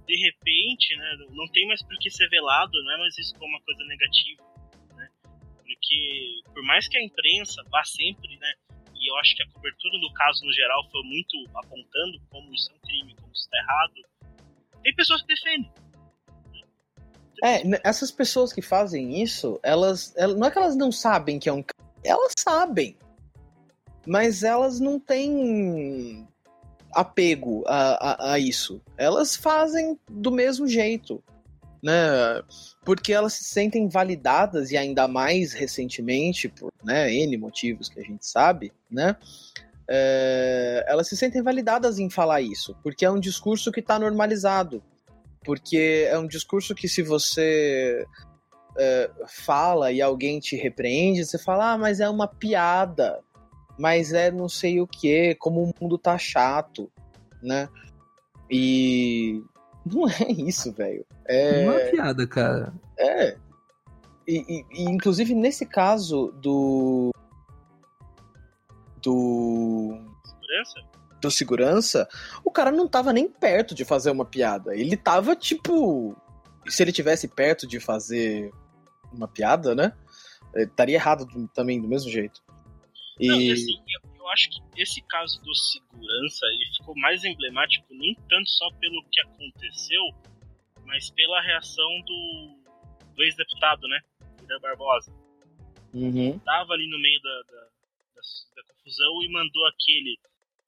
[0.07, 1.17] de repente, né?
[1.29, 4.43] Não tem mais por que ser velado, não é mais isso como uma coisa negativa,
[4.95, 5.09] né?
[5.57, 8.53] Porque por mais que a imprensa vá sempre, né?
[8.95, 12.71] E eu acho que a cobertura do caso no geral foi muito apontando como isso
[12.71, 14.14] é um crime, como isso está errado.
[14.85, 15.71] Tem pessoas que defendem.
[17.43, 21.49] É, essas pessoas que fazem isso, elas, elas não é que elas não sabem que
[21.49, 21.61] é um
[22.01, 22.95] elas sabem
[24.05, 26.27] mas elas não têm
[26.93, 28.81] apego a, a, a, isso.
[28.97, 31.21] Elas fazem do mesmo jeito,
[31.83, 31.93] né?
[32.83, 38.03] Porque elas se sentem validadas e ainda mais recentemente, por né, N motivos que a
[38.03, 39.17] gente sabe, né?
[39.89, 44.83] É, elas se sentem validadas em falar isso, porque é um discurso que está normalizado.
[45.43, 48.03] Porque é um discurso que se você
[48.77, 53.23] é, fala e alguém te repreende, você fala, ah, mas é uma piada
[53.77, 56.91] mas é não sei o que, como o mundo tá chato,
[57.41, 57.69] né?
[58.49, 59.41] E
[59.85, 61.05] não é isso, velho.
[61.27, 62.73] É uma piada, cara.
[62.97, 63.37] É.
[64.27, 67.11] E, e, e, inclusive nesse caso do
[69.05, 70.95] do segurança?
[71.21, 72.07] do segurança,
[72.43, 74.75] o cara não tava nem perto de fazer uma piada.
[74.75, 76.15] Ele tava tipo,
[76.67, 78.51] se ele tivesse perto de fazer
[79.11, 79.93] uma piada, né?
[80.55, 82.41] Estaria errado também do mesmo jeito.
[83.19, 83.27] E...
[83.27, 87.85] Não, e assim, eu, eu, acho que esse caso do segurança ele ficou mais emblemático
[87.91, 90.01] nem tanto só pelo que aconteceu,
[90.85, 92.57] mas pela reação do,
[93.15, 93.99] do ex-deputado, né?
[94.41, 95.11] Guilherme Barbosa.
[95.93, 96.37] Uhum.
[96.39, 97.67] Tava ali no meio da, da,
[98.55, 100.19] da, confusão e mandou aquele.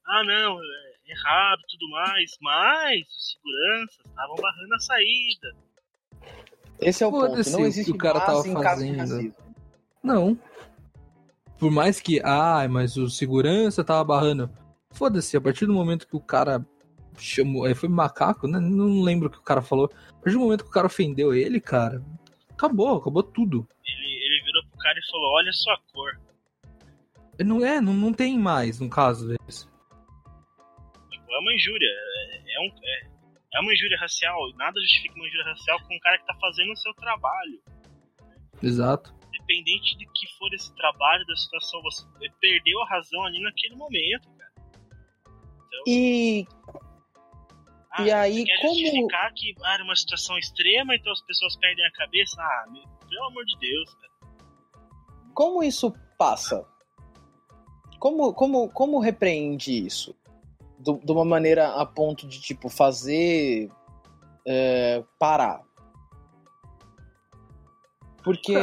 [0.06, 5.56] Ah, não, é errado tudo mais, mas os seguranças estavam barrando a saída.
[6.80, 7.50] Esse é o ponto.
[7.50, 9.34] Não existe o cara tava fazendo.
[10.04, 10.40] Não.
[11.58, 14.50] Por mais que, ah, mas o segurança tava barrando.
[14.92, 16.66] Foda-se, a partir do momento que o cara
[17.18, 17.74] chamou.
[17.76, 18.60] Foi macaco, né?
[18.60, 19.92] Não lembro o que o cara falou.
[20.10, 22.04] A partir do momento que o cara ofendeu ele, cara,
[22.52, 23.68] acabou, acabou tudo.
[23.86, 26.20] Ele, ele virou pro cara e falou: Olha a sua cor.
[27.44, 29.66] Não é, não, não tem mais um caso desse.
[29.66, 31.88] Tipo, é uma injúria.
[31.90, 33.08] É, é, um, é,
[33.56, 34.38] é uma injúria racial.
[34.56, 37.62] Nada justifica uma injúria racial com um cara que tá fazendo o seu trabalho.
[38.62, 42.06] Exato independente de que for esse trabalho, da situação, você
[42.42, 44.52] perdeu a razão ali naquele momento, cara.
[45.68, 46.46] Então, e.
[47.92, 51.56] Ah, E aí, quer como- justificar que ah, era uma situação extrema, então as pessoas
[51.58, 52.42] perdem a cabeça?
[52.42, 54.14] Ah, meu, pelo amor de Deus, cara.
[55.34, 56.66] Como isso passa?
[58.00, 60.16] Como, como, como repreende isso?
[60.80, 63.70] Do- de uma maneira a ponto de, tipo, fazer
[64.46, 65.62] é, parar.
[68.24, 68.56] Porque.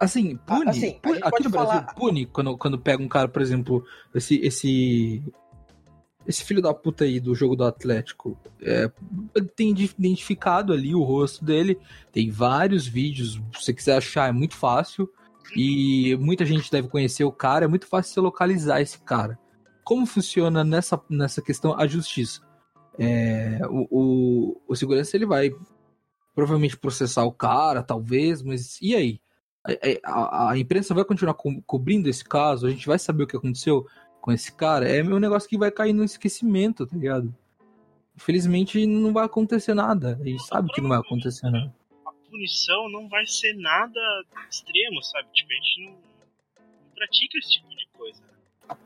[0.00, 0.70] Assim, pune.
[0.70, 4.36] Assim, pune- aqui no Brasil, falar- pune quando, quando pega um cara, por exemplo, esse.
[4.36, 5.22] esse
[6.26, 8.90] esse filho da puta aí do jogo do Atlético, é,
[9.56, 11.80] tem ide- identificado ali o rosto dele,
[12.12, 15.10] tem vários vídeos, se você quiser achar, é muito fácil,
[15.56, 19.38] e muita gente deve conhecer o cara, é muito fácil você localizar esse cara.
[19.84, 22.42] Como funciona nessa, nessa questão a justiça?
[22.98, 25.50] É, o, o, o segurança ele vai
[26.34, 29.20] provavelmente processar o cara, talvez, mas e aí?
[30.04, 32.66] A, a- a imprensa vai continuar co- cobrindo esse caso?
[32.66, 33.86] A gente vai saber o que aconteceu
[34.20, 34.88] com esse cara?
[34.88, 37.34] É um negócio que vai cair no esquecimento, tá ligado?
[38.16, 40.18] Infelizmente não vai acontecer nada.
[40.20, 41.74] A gente sabe que não vai acontecer nada.
[42.30, 44.00] Punição não vai ser nada
[44.50, 45.28] extremo, sabe?
[45.32, 48.22] Tipo, a gente não, não pratica esse tipo de coisa.
[48.22, 48.76] né?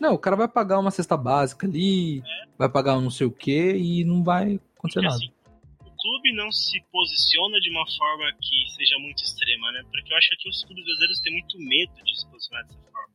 [0.00, 2.22] Não, o cara vai pagar uma cesta básica ali,
[2.56, 5.16] vai pagar um não sei o que e não vai acontecer Porque, nada.
[5.16, 5.32] assim,
[5.80, 9.82] o clube não se posiciona de uma forma que seja muito extrema, né?
[9.90, 12.78] Porque eu acho que aqui os clubes brasileiros têm muito medo de se posicionar dessa
[12.92, 13.08] forma.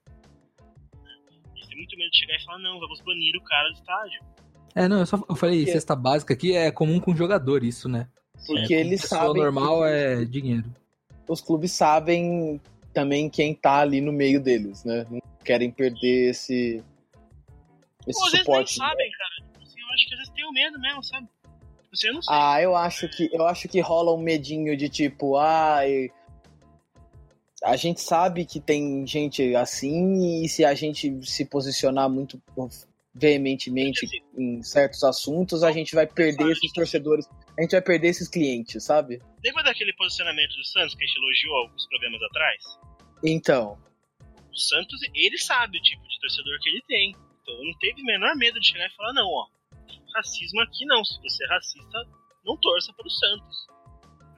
[1.56, 4.22] Eles têm muito medo de chegar e falar, não, vamos banir o cara do estádio.
[4.76, 8.10] É, não, eu só eu falei cesta básica aqui é comum com jogador isso, né?
[8.46, 9.42] Porque É, eles pessoa sabem.
[9.44, 10.66] normal que é dinheiro.
[11.28, 12.60] Os clubes sabem
[12.94, 15.06] também quem tá ali no meio deles, né?
[15.10, 16.84] Não querem perder esse.
[18.06, 18.76] Esse Pô, às vezes nem suporte.
[18.76, 19.50] sabem, cara.
[19.54, 21.28] Tipo assim, eu acho que às vezes tem o medo mesmo, sabe?
[21.84, 22.36] Tipo assim, não sei.
[22.36, 26.10] Ah, eu acho que eu acho que rola um medinho de tipo, ai,
[27.64, 32.42] a gente sabe que tem gente assim e se a gente se posicionar muito
[33.16, 38.28] veementemente em certos assuntos, a gente vai perder esses torcedores, a gente vai perder esses
[38.28, 39.20] clientes, sabe?
[39.44, 42.64] Lembra daquele posicionamento do Santos que a gente elogiou alguns programas atrás?
[43.24, 43.78] Então,
[44.52, 47.16] O Santos, ele sabe o tipo de torcedor que ele tem.
[47.42, 49.48] Então não teve o menor medo de chegar e falar, não, ó,
[50.16, 51.04] racismo aqui não.
[51.04, 52.08] Se você é racista,
[52.46, 53.68] não torça para o Santos.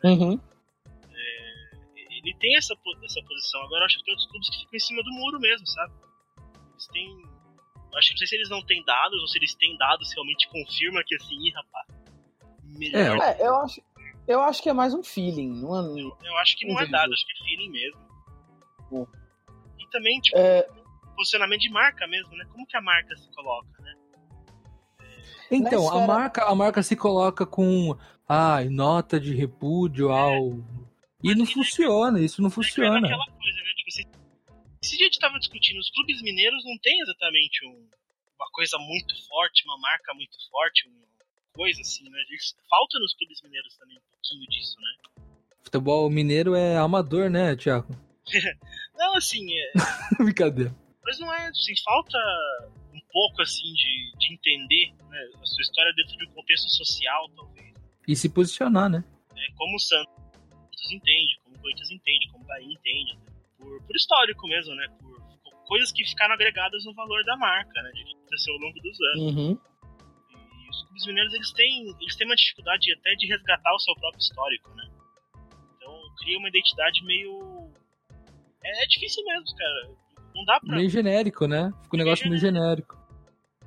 [0.04, 0.40] uhum.
[2.26, 3.62] Ele tem essa, essa posição.
[3.62, 5.94] Agora eu acho que tem outros clubes que ficam em cima do muro mesmo, sabe?
[6.72, 7.35] Eles têm.
[7.96, 10.12] Eu acho que não sei se eles não têm dados ou se eles têm dados
[10.14, 11.88] realmente confirma que assim, ih, rapaz.
[12.78, 13.18] Melhor.
[13.22, 13.82] É, eu acho,
[14.28, 16.02] eu acho que é mais um feeling, não é?
[16.02, 19.08] Eu, eu acho que não é dado, acho que é feeling mesmo.
[19.80, 20.68] E também, tipo, É,
[21.16, 22.46] posicionamento de marca mesmo, né?
[22.52, 23.94] Como que a marca se coloca, né?
[25.50, 27.96] Então, a marca, a marca se coloca com
[28.28, 30.60] ai, nota de repúdio ao.
[31.24, 32.98] E não funciona, isso não É funciona.
[33.08, 33.74] aquela coisa, né?
[33.78, 34.04] Tipo assim,
[34.86, 37.90] esse dia a gente tava discutindo, os clubes mineiros não tem exatamente um-
[38.38, 41.06] uma coisa muito forte, uma marca muito forte, uma
[41.54, 42.20] coisa assim, né?
[42.30, 45.24] Eles- Falta nos clubes mineiros também um pouquinho disso, né?
[45.64, 47.88] Futebol mineiro é amador, né, Thiago?
[48.96, 49.72] Não, assim, é,
[50.24, 50.76] Brincadeira.
[51.04, 52.18] mas não é, assim, falta
[52.94, 57.30] um pouco, assim, de, de entender né, a sua história dentro de um contexto social,
[57.36, 57.74] talvez.
[58.08, 59.04] E se posicionar, né?
[59.36, 60.12] É, como o Santos
[60.92, 63.18] entende, como o Corinthians entende, como o Bahia entende.
[63.66, 64.88] Por, por histórico mesmo, né?
[65.02, 65.16] Por
[65.66, 67.92] coisas que ficaram agregadas no valor da marca, né?
[67.92, 69.36] De que aconteceu ao longo dos anos.
[69.36, 69.60] uhum.
[70.30, 73.96] E os clubes mineiros, eles têm, eles têm uma dificuldade até de resgatar o seu
[73.96, 74.90] próprio histórico, né?
[75.76, 77.72] Então cria uma identidade meio...
[78.64, 79.90] É, é difícil mesmo, cara.
[80.36, 80.76] Não dá pra...
[80.76, 81.72] Meio genérico, né?
[81.84, 82.96] Fica um negócio meio genérico.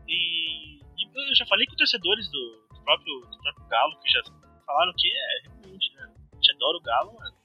[0.06, 4.22] E, e eu já falei com torcedores do, do próprio, do próprio Galo, que já
[4.66, 6.14] falaram que é realmente, né?
[6.32, 7.37] A gente adora o Galo, mas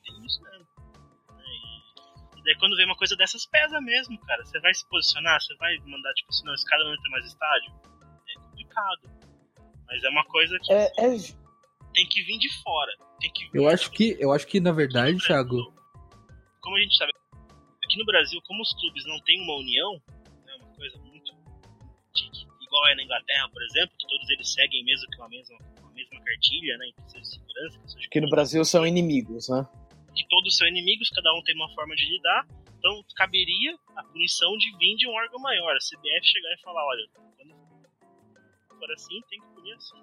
[2.43, 4.43] daí quando vem uma coisa dessas, pesa mesmo, cara.
[4.45, 7.25] Você vai se posicionar, você vai mandar, tipo assim, não, esse cara não entra mais
[7.25, 7.73] estádio.
[8.29, 9.23] É complicado.
[9.87, 11.17] Mas é uma coisa que É, é,
[11.93, 12.91] tem que vir de fora.
[13.19, 15.73] Tem que vir Eu acho que, eu acho que na verdade, Thiago,
[16.61, 17.11] como a gente sabe,
[17.83, 20.01] aqui no Brasil, como os clubes não têm uma união,
[20.45, 21.31] né, uma coisa muito
[22.61, 25.91] igual é na Inglaterra, por exemplo, que todos eles seguem mesmo que uma mesma, uma
[25.91, 27.79] mesma cartilha, né, em de segurança,
[28.09, 29.67] que no Brasil são inimigos, né?
[30.15, 32.47] Que todos são inimigos, cada um tem uma forma de lidar,
[32.77, 36.85] então caberia a punição de vir de um órgão maior, a CBF chegar e falar,
[36.85, 37.07] olha,
[37.37, 37.55] quando
[38.77, 39.97] for assim, tem que punir assim.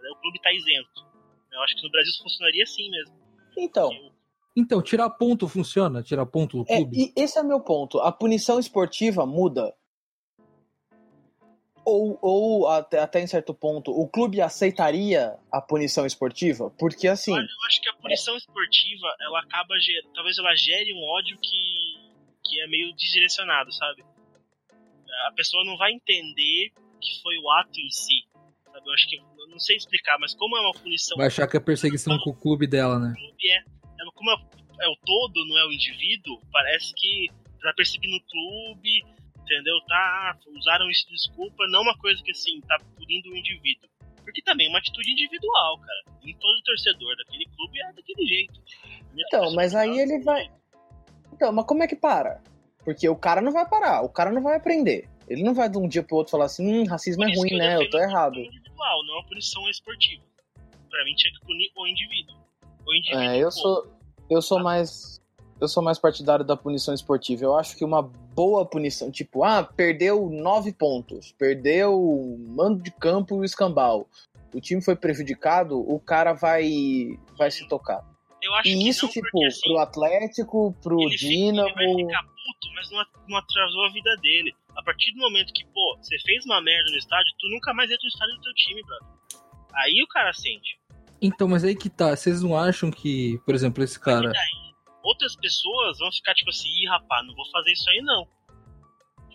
[0.00, 1.14] Daí o clube tá isento.
[1.52, 3.14] Eu acho que no Brasil isso funcionaria assim mesmo.
[3.56, 3.90] Então,
[4.56, 6.02] então, tirar ponto funciona?
[6.02, 6.96] Tirar ponto do é, clube?
[6.96, 7.98] e esse é meu ponto.
[8.00, 9.74] A punição esportiva muda?
[11.84, 16.70] Ou, ou até, até em certo ponto, o clube aceitaria a punição esportiva?
[16.78, 19.74] Porque assim, Olha, eu acho que a punição esportiva, ela acaba
[20.14, 21.98] talvez ela gere um ódio que,
[22.42, 24.02] que é meio desdirecionado, sabe?
[25.26, 28.24] A pessoa não vai entender que foi o ato em si.
[28.64, 28.88] Sabe?
[28.88, 31.16] Eu acho que não, não sei explicar, mas como é uma punição.
[31.18, 33.12] Vai achar que é perseguição com o clube dela, né?
[33.14, 34.36] clube é, é como é,
[34.80, 37.28] é o todo, não é o indivíduo, parece que
[37.64, 39.02] tá perseguindo o clube,
[39.44, 39.80] entendeu?
[39.86, 43.88] Tá, usaram isso de desculpa, não uma coisa que assim, tá punindo o indivíduo.
[44.24, 46.16] Porque também é uma atitude individual, cara.
[46.24, 48.60] Em todo torcedor daquele clube é daquele jeito.
[49.14, 50.50] Então, torcida mas aí ele é vai.
[51.32, 52.42] Então, mas como é que para?
[52.84, 55.08] Porque o cara não vai parar, o cara não vai aprender.
[55.28, 57.56] Ele não vai de um dia pro outro falar assim, hum, racismo é ruim, que
[57.56, 57.76] né?
[57.76, 58.36] Eu tô errado.
[58.36, 60.22] individual, não a punição esportiva.
[60.90, 62.36] Pra mim tinha que punir o indivíduo.
[62.86, 63.22] O indivíduo.
[63.22, 63.98] É, eu pô, sou,
[64.30, 65.20] eu sou mais,
[65.60, 67.44] eu sou mais partidário da punição esportiva.
[67.44, 72.90] Eu acho que uma boa punição, tipo, ah, perdeu nove pontos, perdeu o mando de
[72.90, 74.08] campo e o escambau.
[74.54, 78.04] O time foi prejudicado, o cara vai, vai se tocar.
[78.42, 81.68] Eu acho E que isso, não, tipo, porque, assim, pro Atlético, pro ele, fica- Dinamo.
[81.68, 84.52] ele vai ficar puto, mas não, não atrasou a vida dele.
[84.76, 87.90] A partir do momento que, pô, você fez uma merda no estádio, tu nunca mais
[87.90, 89.08] entra no estádio do teu time, brother.
[89.74, 90.78] Aí o cara sente.
[91.22, 92.14] Então, mas aí que tá.
[92.14, 94.28] Vocês não acham que, por exemplo, esse cara.
[94.28, 94.63] E daí,
[95.04, 98.26] outras pessoas vão ficar tipo assim, ih, rapaz, não vou fazer isso aí não.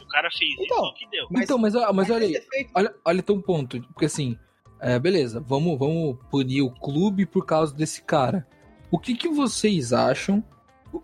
[0.01, 1.28] O cara fez Então, isso, é o que deu.
[1.30, 2.67] Mas- então, mas, ó, mas olha aí.
[2.76, 3.80] Olha, olha um ponto.
[3.93, 4.38] Porque assim,
[4.82, 8.47] é, beleza, vamos, vamos punir o clube por causa desse cara.
[8.91, 10.43] O que, que vocês acham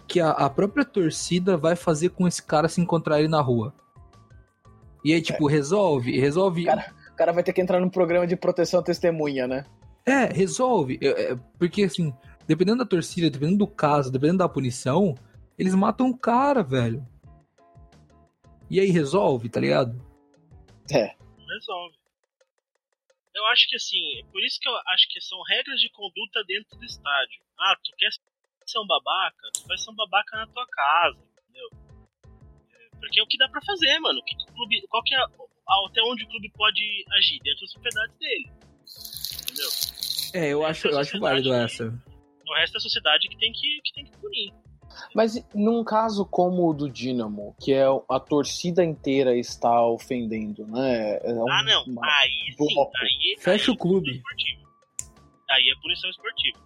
[0.08, 3.74] que a, a própria torcida vai fazer com esse cara se encontrar ele na rua?
[5.04, 6.66] E aí, tipo, resolve, resolve.
[6.66, 9.66] Cara- O cara vai ter que entrar num programa de proteção à testemunha, né?
[10.04, 10.98] É, resolve.
[11.02, 12.12] É, é, porque assim,
[12.48, 15.16] dependendo da torcida, dependendo do caso, dependendo da punição,
[15.58, 17.06] eles matam o cara, velho.
[18.70, 19.96] E aí resolve, tá ligado?
[20.92, 21.16] É.
[21.48, 21.96] Resolve.
[23.34, 26.78] Eu acho que assim, por isso que eu acho que são regras de conduta dentro
[26.78, 27.42] do estádio.
[27.60, 28.10] Ah, tu quer
[28.66, 29.50] ser um babaca?
[29.54, 31.70] Tu vai ser um babaca na tua casa, entendeu?
[32.72, 34.20] É, Porque é o que dá pra fazer, mano.
[34.20, 35.30] O que que o clube, qual que é a-
[35.88, 38.52] até onde o clube pode agir dentro das propriedades dele.
[39.44, 39.70] Entendeu?
[40.34, 41.94] É, eu acho, eu acho válido essa.
[42.48, 44.54] O resto da sociedade que tem que, que tem que punir.
[45.14, 51.18] Mas num caso como o do Dinamo, que é a torcida inteira está ofendendo, né?
[51.24, 51.84] É um- ah, não.
[51.86, 54.10] uma- Aí sim, aí, Fecha aí o clube.
[54.10, 54.70] é punição esportiva.
[55.50, 56.60] Aí é punição esportiva.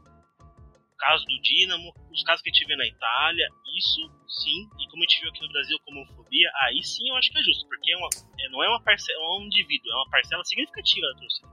[0.94, 4.88] O caso do Dinamo, os casos que a gente vê na Itália, isso sim, e
[4.92, 7.42] como a gente viu aqui no Brasil como homofobia, aí sim eu acho que é
[7.42, 10.44] justo, porque é uma, é- não é uma parcela, é um indivíduo, é uma parcela
[10.44, 11.48] significativa da torcida.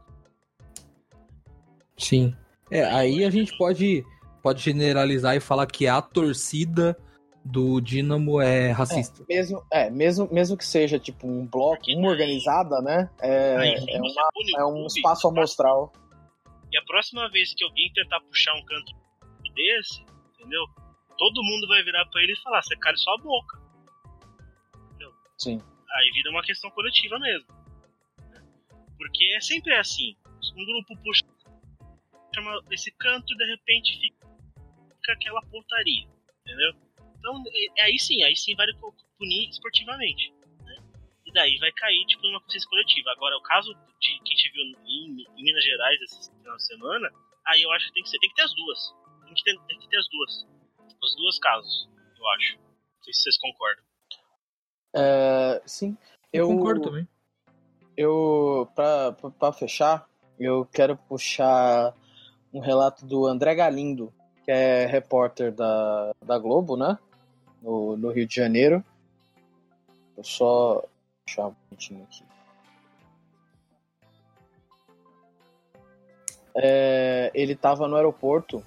[1.96, 2.36] Sim.
[2.70, 4.04] É, aí a gente pode,
[4.46, 6.96] pode generalizar e falar que a torcida
[7.44, 9.24] do Dinamo é racista.
[9.28, 13.10] Mesmo, é, mesmo, mesmo que seja tipo um bloco, Porque uma organizada, né?
[13.20, 15.92] É, é, uma- é um espaço amostral.
[16.72, 18.92] E a próxima vez que alguém tentar puxar um canto
[19.52, 20.04] desse,
[20.38, 20.62] entendeu?
[21.18, 23.60] Todo mundo vai virar pra ele e falar, você cala sua boca.
[25.38, 25.60] Sim.
[25.90, 27.48] Aí vira uma questão coletiva mesmo.
[28.96, 30.14] Porque é sempre assim.
[30.56, 31.24] Um grupo puxa
[32.34, 34.15] chama esse canto e de repente fica
[35.14, 36.06] aquela portaria.
[36.42, 36.72] Entendeu?
[37.18, 37.42] Então,
[37.76, 38.66] é- aí sim, aí sim vai
[39.18, 40.32] punir esportivamente.
[40.64, 40.76] né?
[41.26, 43.10] E daí vai cair, tipo, numa consciência coletiva.
[43.10, 46.66] Agora, o caso de que a gente viu em, em Minas Gerais esse final de
[46.66, 47.10] semana,
[47.46, 48.94] aí eu acho que tem que ser, tem que ter as duas.
[49.24, 50.46] Tem que ter, tem que ter as duas.
[51.02, 51.88] Os dois casos,
[52.18, 52.56] eu acho.
[52.58, 53.84] Não sei se vocês concordam.
[54.94, 55.96] É, sim.
[56.32, 57.08] Eu, concordo também.
[57.96, 61.94] Eu, pra, pra- pra fechar, eu quero puxar
[62.52, 64.12] um relato do André Galindo,
[64.46, 66.96] que é repórter da, da Globo, né?
[67.60, 68.82] No, no Rio de Janeiro.
[70.16, 70.84] Eu só
[71.38, 72.24] um minutinho aqui.
[76.54, 78.62] É, ele estava no aeroporto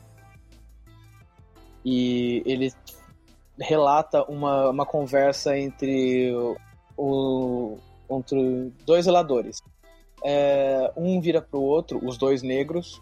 [1.84, 2.72] e ele
[3.58, 6.58] relata uma, uma conversa entre o,
[6.98, 7.78] o-
[8.12, 9.64] entre dois zeladores.
[10.24, 13.02] É, um vira pro outro, os dois negros.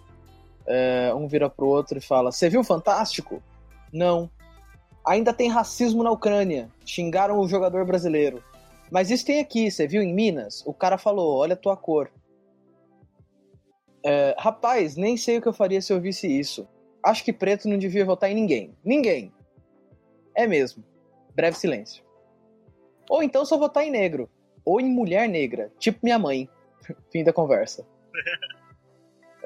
[0.68, 3.42] É, um vira pro outro e fala: Você viu Fantástico?
[3.92, 4.30] Não.
[5.06, 6.70] Ainda tem racismo na Ucrânia.
[6.86, 8.44] Xingaram o jogador brasileiro.
[8.92, 10.64] Mas isso tem aqui, você viu em Minas?
[10.66, 12.12] O cara falou: Olha a tua cor.
[14.04, 16.68] É, rapaz, nem sei o que eu faria se eu visse isso.
[17.04, 18.76] Acho que preto não devia votar em ninguém.
[18.84, 19.32] Ninguém.
[20.36, 20.84] É mesmo.
[21.34, 22.04] Breve silêncio.
[23.10, 24.30] Ou então só votar em negro.
[24.66, 25.72] Ou em mulher negra.
[25.80, 26.50] Tipo minha mãe.
[27.12, 27.88] Fim da conversa.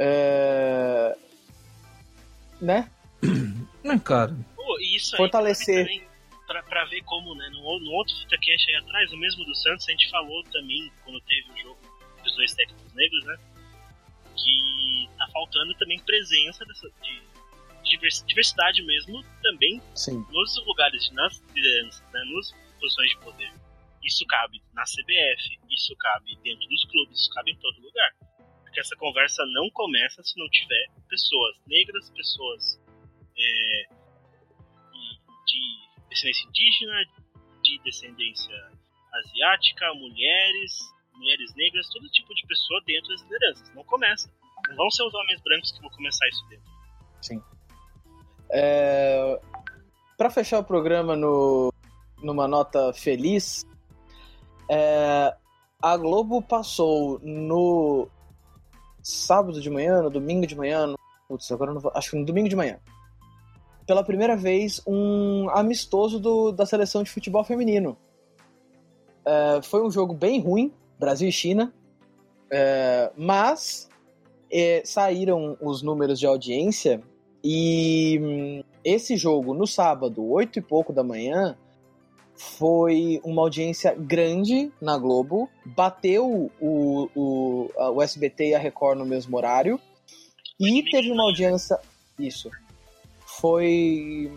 [0.04, 1.16] É...
[2.60, 2.90] Né?
[3.84, 4.36] Não, cara.
[4.56, 5.86] Pô, e isso aí Fortalecer.
[5.86, 6.08] também,
[6.48, 9.88] pra, pra ver como, né, no, no outro FitaCast aí atrás, o mesmo do Santos,
[9.88, 11.80] a gente falou também, quando teve o jogo
[12.24, 13.38] dos dois técnicos negros, né,
[14.36, 17.22] que tá faltando também presença dessa, de,
[17.84, 20.26] de divers- diversidade mesmo, também Sim.
[20.32, 23.52] nos lugares, nas lideranças, né, nas posições de poder.
[24.04, 28.12] Isso cabe na CBF, isso cabe dentro dos clubes, isso cabe em todo lugar.
[28.72, 32.80] Porque essa conversa não começa se não tiver pessoas negras, pessoas
[33.38, 33.84] é,
[35.46, 36.94] de descendência indígena,
[37.62, 38.72] de descendência
[39.12, 40.72] asiática, mulheres,
[41.14, 43.76] mulheres negras, todo tipo de pessoa dentro das lideranças.
[43.76, 44.32] Não começa.
[44.70, 46.72] Não vão ser os homens brancos que vão começar isso dentro.
[47.22, 47.44] Sim.
[48.52, 49.42] É...
[50.18, 51.74] Para fechar o programa no...
[52.24, 53.66] numa nota feliz,
[54.70, 55.36] é...
[55.82, 58.10] a Globo passou no
[59.04, 60.98] sábado de manhã, no domingo de manhã, no...
[61.28, 61.92] Putz, agora vou...
[61.96, 62.80] acho que no domingo de manhã,
[63.86, 66.52] pela primeira vez um amistoso do...
[66.52, 67.98] da seleção de futebol feminino.
[69.26, 69.62] É...
[69.62, 71.74] Foi um jogo bem ruim, Brasil e China,
[72.50, 73.12] é...
[73.18, 73.90] mas
[74.52, 77.02] é, saíram os números de audiência
[77.44, 81.58] e hum, esse jogo no sábado, oito e pouco da manhã,
[82.42, 89.06] foi uma audiência grande na Globo, bateu o, o, o SBT e a Record no
[89.06, 89.80] mesmo horário
[90.60, 91.80] e teve uma audiência
[92.18, 92.50] isso
[93.42, 94.32] foi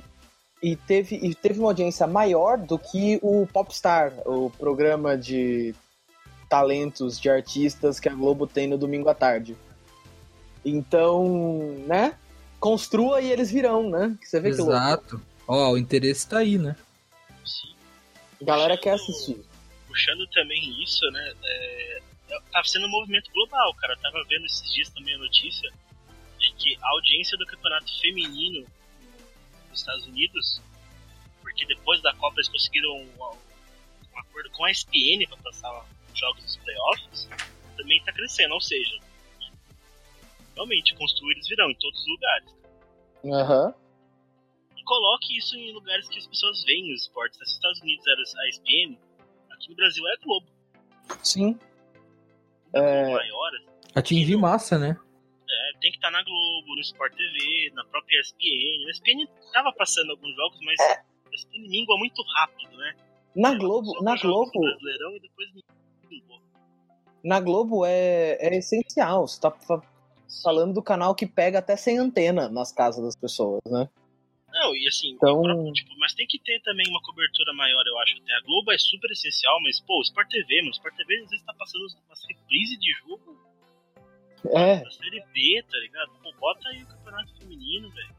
[0.62, 5.74] e teve e teve uma audiência maior do que o Popstar, o programa de
[6.48, 9.56] talentos de artistas que a Globo tem no domingo à tarde.
[10.64, 12.14] Então, né?
[12.58, 14.16] Construa e eles virão, né?
[14.22, 15.20] Você vê Exato.
[15.46, 16.74] Ó, o interesse tá aí, né?
[17.44, 17.73] Sim.
[18.44, 19.42] Galera quer assistir.
[19.86, 21.34] Puxando também isso, né?
[21.42, 22.02] É,
[22.52, 23.94] tá sendo um movimento global, cara.
[23.94, 25.70] Eu tava vendo esses dias também a notícia
[26.38, 28.66] de que a audiência do campeonato feminino
[29.70, 30.60] nos Estados Unidos,
[31.40, 33.08] porque depois da Copa eles conseguiram um,
[34.14, 37.28] um acordo com a ESPN para passar os jogos dos playoffs,
[37.76, 38.54] também tá crescendo.
[38.54, 38.98] Ou seja,
[40.54, 42.54] realmente construir eles virão em todos os lugares.
[43.24, 43.66] Aham.
[43.66, 43.83] Uhum.
[44.84, 47.38] Coloque isso em lugares que as pessoas veem os esportes.
[47.38, 48.98] Se nos Estados Unidos era a ESPN,
[49.50, 50.46] aqui no Brasil é a Globo.
[51.22, 51.58] Sim.
[52.72, 53.12] É...
[53.12, 53.50] Maior,
[53.94, 54.98] Atingir massa, né?
[55.48, 58.86] É, tem que estar na Globo, no Sport TV, na própria ESPN.
[58.86, 60.92] A ESPN tava passando alguns jogos, mas é.
[60.94, 62.94] a ESPN mingua muito rápido, né?
[63.36, 64.50] Na Globo, na Globo.
[64.60, 65.48] Brasileirão e depois
[66.10, 66.40] mingua.
[67.22, 69.26] Na Globo é, é essencial.
[69.26, 69.52] Você tá
[70.42, 73.88] falando do canal que pega até sem antena nas casas das pessoas, né?
[74.64, 75.42] Não, e assim, então...
[75.42, 78.14] próprio, tipo, mas tem que ter também uma cobertura maior, eu acho.
[78.16, 81.14] Até a Globo é super essencial, mas, pô, o Sport TV, mano, o Sport TV
[81.22, 83.36] às vezes tá passando umas reprises de jogo.
[84.46, 84.82] É.
[84.82, 86.12] Da série B, tá ligado?
[86.22, 88.14] Pô, bota aí o campeonato feminino, velho.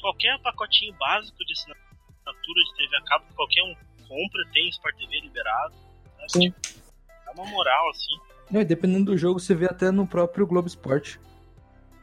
[0.00, 3.74] Qualquer pacotinho básico de assinatura de TV a cabo, qualquer um
[4.06, 5.74] compra, tem Sport TV liberado.
[6.16, 6.32] Sabe?
[6.32, 6.54] Sim.
[7.24, 8.18] Dá uma moral, assim.
[8.50, 11.20] Não, e dependendo do jogo, você vê até no próprio Globo Esporte.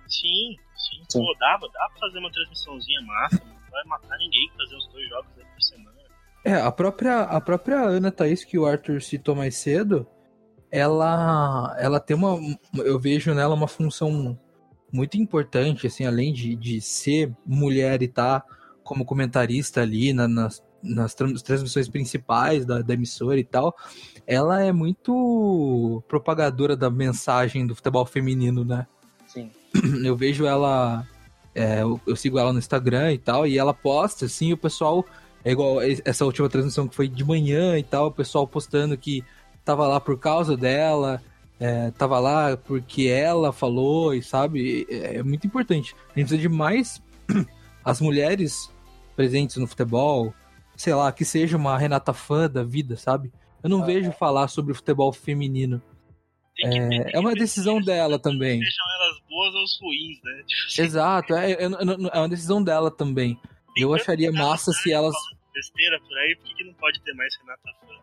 [0.07, 1.03] Sim, sim.
[1.09, 1.19] sim.
[1.19, 5.09] Pô, dá, dá pra fazer uma transmissãozinha massa, não vai matar ninguém fazer uns dois
[5.09, 5.97] jogos aí por semana.
[6.45, 10.07] É, a própria, a própria Ana Thaís, que o Arthur citou mais cedo,
[10.71, 12.37] ela, ela tem uma.
[12.75, 14.39] Eu vejo nela uma função
[14.91, 18.47] muito importante, assim, além de, de ser mulher e estar tá
[18.83, 23.75] como comentarista ali na, nas, nas transmissões principais da, da, emissora e tal,
[24.25, 28.87] ela é muito propagadora da mensagem do futebol feminino, né?
[30.03, 31.05] Eu vejo ela.
[31.53, 35.03] É, eu, eu, sigo ela no Instagram e tal, e ela posta, assim, o pessoal.
[35.43, 39.23] É igual essa última transmissão que foi de manhã e tal, o pessoal postando que
[39.63, 41.21] tava lá por causa dela,
[41.59, 44.85] é, tava lá porque ela falou, e sabe?
[44.89, 45.95] É, é muito importante.
[46.15, 47.01] A gente precisa de mais
[47.83, 48.69] as mulheres
[49.15, 50.33] presentes no futebol,
[50.75, 53.31] sei lá, que seja uma Renata fã da vida, sabe?
[53.63, 55.81] Eu não ah, vejo falar sobre o futebol feminino.
[56.59, 58.59] É, é, uma decisão dela também.
[58.59, 60.43] Sejam elas boas ou ruins, né?
[60.47, 60.81] Tipo assim.
[60.81, 63.39] Exato, é, é, é, uma decisão dela também.
[63.75, 65.15] Eu acharia massa se elas.
[65.53, 67.93] Besteira por aí, por que não pode ter mais Renata Fã?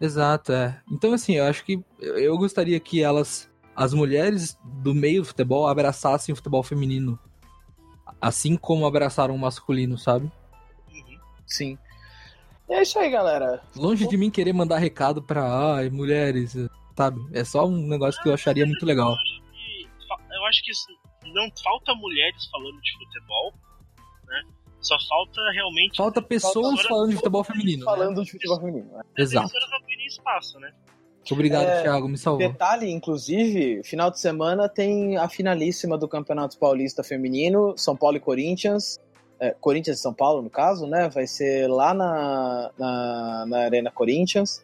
[0.00, 0.80] Exato, é.
[0.90, 5.66] Então, assim, eu acho que eu gostaria que elas, as mulheres do meio do futebol,
[5.66, 7.18] abraçassem o futebol feminino.
[8.20, 10.30] Assim como abraçaram o masculino, sabe?
[10.92, 11.18] Uhum.
[11.46, 11.78] Sim.
[12.68, 13.60] E é isso aí, galera.
[13.74, 16.54] Longe de mim querer mandar recado pra ai, mulheres,
[17.00, 17.18] sabe?
[17.32, 19.16] É só um negócio que eu acharia muito legal.
[20.32, 23.54] Eu acho que, que não falta mulheres falando de futebol,
[24.26, 24.42] né?
[24.80, 25.96] Só falta realmente.
[25.96, 27.84] Falta pessoas falando de futebol feminino.
[27.84, 28.24] Falando né?
[28.24, 28.92] de futebol feminino.
[28.92, 29.02] Né?
[29.16, 29.50] Exato.
[30.06, 30.72] espaço, né?
[31.30, 32.46] Obrigado, é, Thiago, me salvou.
[32.46, 38.20] Detalhe, inclusive, final de semana tem a finalíssima do Campeonato Paulista Feminino, São Paulo e
[38.20, 38.98] Corinthians.
[39.38, 41.08] É, Corinthians e São Paulo, no caso, né?
[41.08, 44.62] Vai ser lá na, na, na Arena Corinthians.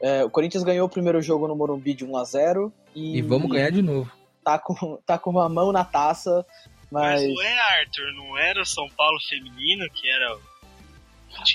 [0.00, 3.22] É, o Corinthians ganhou o primeiro jogo no Morumbi de 1 a 0 e, e
[3.22, 4.10] vamos ganhar de novo.
[4.44, 6.46] Tá com, tá com uma mão na taça,
[6.90, 7.22] mas...
[7.22, 10.38] mas não é, Arthur, não era o São Paulo feminino que era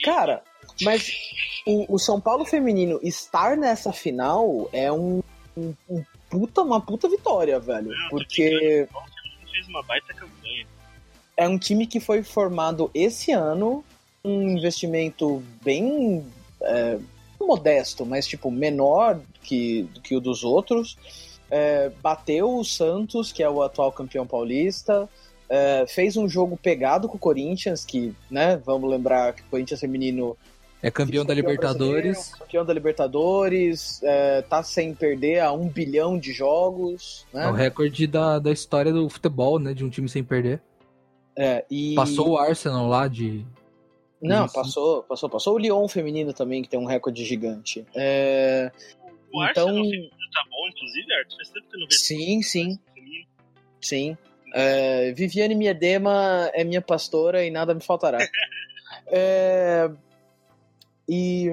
[0.04, 0.44] Cara,
[0.82, 1.12] mas
[1.66, 5.22] o, o, São Paulo feminino estar nessa final é um
[5.56, 7.90] um, um puta, uma puta vitória, velho.
[7.90, 8.88] Não, porque
[9.52, 10.66] fez uma baita campanha.
[11.38, 13.84] é um time que foi formado esse ano,
[14.24, 16.26] um investimento bem
[16.62, 16.98] é,
[17.48, 20.98] modesto, mas tipo menor que, do que o dos outros.
[21.52, 25.08] É, bateu o Santos, que é o atual campeão paulista.
[25.48, 29.80] É, fez um jogo pegado com o Corinthians, que, né, vamos lembrar que o Corinthians
[29.80, 30.36] feminino
[30.82, 32.34] É campeão da Libertadores.
[32.34, 37.64] campeão da Libertadores, é, tá sem perder a um bilhão de jogos, É o né?
[37.64, 39.74] recorde da, da história do futebol, né?
[39.76, 40.60] De um time sem perder.
[41.36, 41.94] É, e...
[41.94, 43.46] Passou o Arsenal lá de.
[44.24, 44.54] Não, Isso.
[44.56, 47.86] passou, passou, passou o Lyon feminino também, que tem um recorde gigante.
[47.94, 48.72] É,
[49.34, 51.36] O Então- Arsenal feminino tá bom, inclusive, Arthur.
[51.38, 52.80] Faz tempo que eu não vejo sim, sim,
[53.82, 54.18] sim.
[54.56, 58.18] É, Viviane Miedema é minha pastora e nada me faltará.
[59.08, 59.90] É,
[61.10, 61.48] e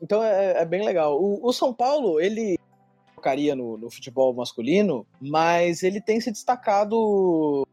[0.00, 1.20] então é, é bem legal.
[1.20, 2.56] O, o São Paulo, ele
[3.14, 7.66] focaria no, no futebol masculino, mas ele tem se destacado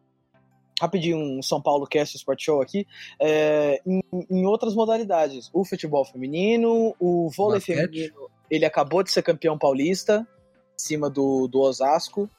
[0.80, 2.86] rapidinho um São Paulo Cast Sport Show aqui,
[3.19, 5.49] é, em, em outras modalidades.
[5.53, 7.78] O futebol feminino, o vôlei Basquete.
[7.78, 10.28] feminino, ele acabou de ser campeão paulista,
[10.73, 12.30] em cima do, do Osasco,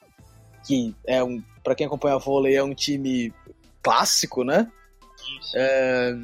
[0.67, 3.33] que é um, para quem acompanha vôlei, é um time
[3.83, 4.71] clássico, né?
[5.55, 6.15] É,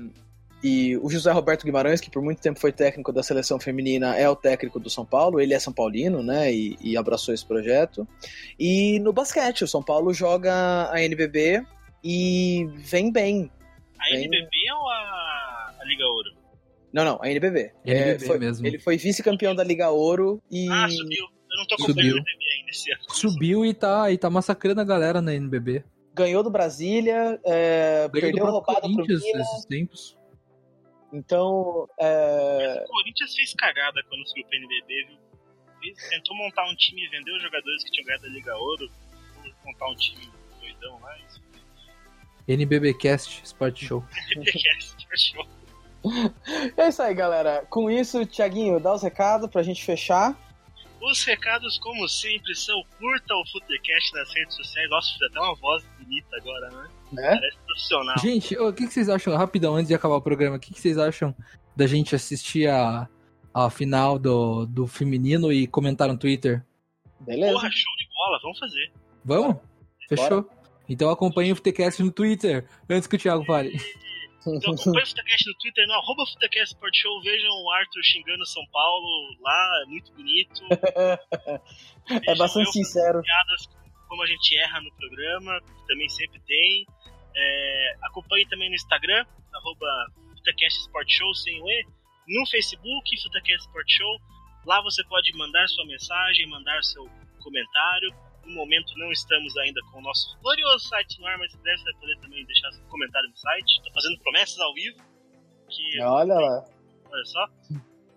[0.62, 4.28] e o José Roberto Guimarães, que por muito tempo foi técnico da seleção feminina, é
[4.28, 5.40] o técnico do São Paulo.
[5.40, 6.52] Ele é São Paulino, né?
[6.52, 8.06] E, e abraçou esse projeto.
[8.58, 11.64] E no basquete, o São Paulo joga a NBB
[12.02, 13.50] e vem bem.
[13.98, 16.30] A Bem- NBB ou a, a Liga Ouro?
[16.92, 17.72] Não, não, a NBB.
[17.84, 18.66] NBB É, foi- mesmo.
[18.66, 20.68] Ele foi vice-campeão da Liga Ouro e.
[20.70, 21.24] Ah, subiu.
[21.50, 22.14] Eu não tô acompanhando Subiu.
[22.16, 23.02] a NBB ainda esse ano.
[23.10, 25.84] Subiu e tá, e tá massacrando a galera na NBB.
[26.14, 29.38] Ganhou do Brasília, é, Ganhou do perdeu próprio roubado pro Corinthians Minas.
[29.48, 30.18] nesses tempos.
[31.12, 35.94] Então, é, O Corinthians fez cagada quando subiu pro NBB, viu?
[36.10, 38.88] Tentou montar um time e vender os jogadores que tinham ganhado a Liga Ouro.
[39.42, 40.28] Tentou montar um time
[40.60, 41.18] doidão lá.
[41.18, 41.42] Isso.
[42.46, 44.04] NBBcast Sport Show.
[45.14, 45.46] Show.
[46.76, 47.64] é isso aí, galera.
[47.70, 50.36] Com isso, Thiaguinho, dá os recados pra gente fechar.
[51.00, 54.88] Os recados, como sempre, são curta o Futecast nas redes sociais.
[54.88, 56.88] Nossa, fiz até uma voz bonita agora, né?
[57.12, 57.28] Né?
[57.28, 58.18] Parece profissional.
[58.18, 60.80] Gente, o que, que vocês acham, rapidão, antes de acabar o programa, o que, que
[60.80, 61.34] vocês acham
[61.76, 63.08] da gente assistir a,
[63.52, 66.64] a final do, do feminino e comentar no Twitter?
[67.20, 67.52] Beleza?
[67.52, 68.92] Porra, show de bola, vamos fazer.
[69.24, 69.56] Vamos?
[70.08, 70.48] Fechou?
[70.88, 73.72] Então acompanhe o FTCast no Twitter, antes que o Thiago fale.
[74.46, 77.22] Então acompanha o Futecast no Twitter, no arroba Futecast Sport Show.
[77.22, 80.62] Vejam o Arthur xingando São Paulo lá, é muito bonito.
[82.26, 83.22] É bastante eu sincero.
[83.22, 83.68] piadas
[84.08, 86.84] como a gente erra no programa, também sempre tem.
[87.34, 89.24] É, acompanhe também no Instagram,
[89.54, 89.86] arroba
[90.36, 91.86] Futecast Sport Show, sem o E.
[92.26, 94.18] No Facebook, Futecast Sport Show.
[94.66, 97.08] Lá você pode mandar sua mensagem, mandar seu
[97.40, 98.12] comentário.
[98.44, 101.84] No momento não estamos ainda com o nosso glorioso site no ar, mas breve você
[101.84, 103.76] vai poder também deixar seu comentário no site.
[103.76, 104.98] Estou fazendo promessas ao vivo.
[105.68, 106.64] Que Olha lá.
[107.10, 107.48] Olha só.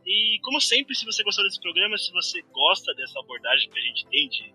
[0.06, 3.82] E como sempre, se você gostou desse programa, se você gosta dessa abordagem que a
[3.82, 4.54] gente tem de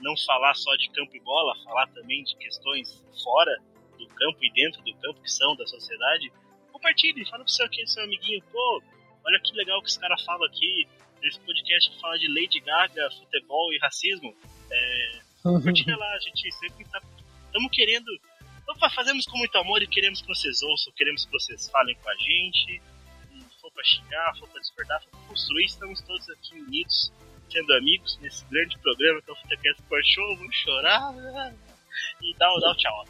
[0.00, 3.56] não falar só de campo e bola, falar também de questões fora
[3.98, 6.30] do campo e dentro do campo que são da sociedade,
[6.72, 8.82] compartilhe, fala pro seu, aqui, seu amiguinho, pô,
[9.24, 10.86] olha que legal que esse cara fala aqui,
[11.28, 14.34] esse podcast que fala de Lady Gaga, futebol e racismo.
[14.70, 17.00] É, compartilha lá, a gente sempre tá.
[17.46, 18.06] Estamos querendo.
[18.68, 22.08] Opa, fazemos com muito amor e queremos que vocês ouçam, queremos que vocês falem com
[22.08, 22.80] a gente.
[23.60, 27.12] For pra xingar, for pra discordar, for pra construir, estamos todos aqui unidos,
[27.50, 30.36] sendo amigos nesse grande programa que é o Futecast Sport Show.
[30.36, 31.14] Vamos chorar
[32.22, 33.04] e dar, o- o tchau.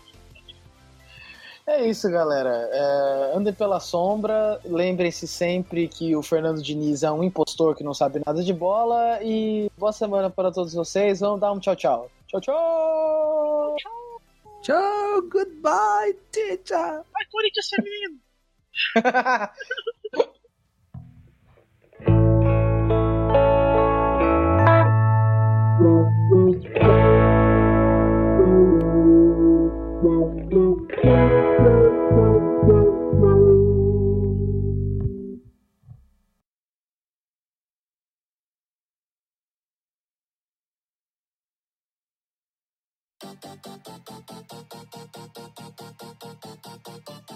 [1.67, 2.69] É isso, galera.
[2.73, 4.61] É, andem pela sombra.
[4.65, 9.23] Lembrem-se sempre que o Fernando Diniz é um impostor que não sabe nada de bola.
[9.23, 11.21] E boa semana para todos vocês.
[11.21, 12.11] Vamos dar um tchau, tchau.
[12.27, 13.77] Tchau, tchau!
[13.79, 14.21] Tchau!
[14.63, 15.23] Tchau!
[15.31, 17.03] Goodbye, teacher!
[17.13, 18.19] Vai, Corinthians feminino!
[26.55, 27.02] Thank you.
[43.23, 45.13] パパパパパパパパ
[47.29, 47.32] パ。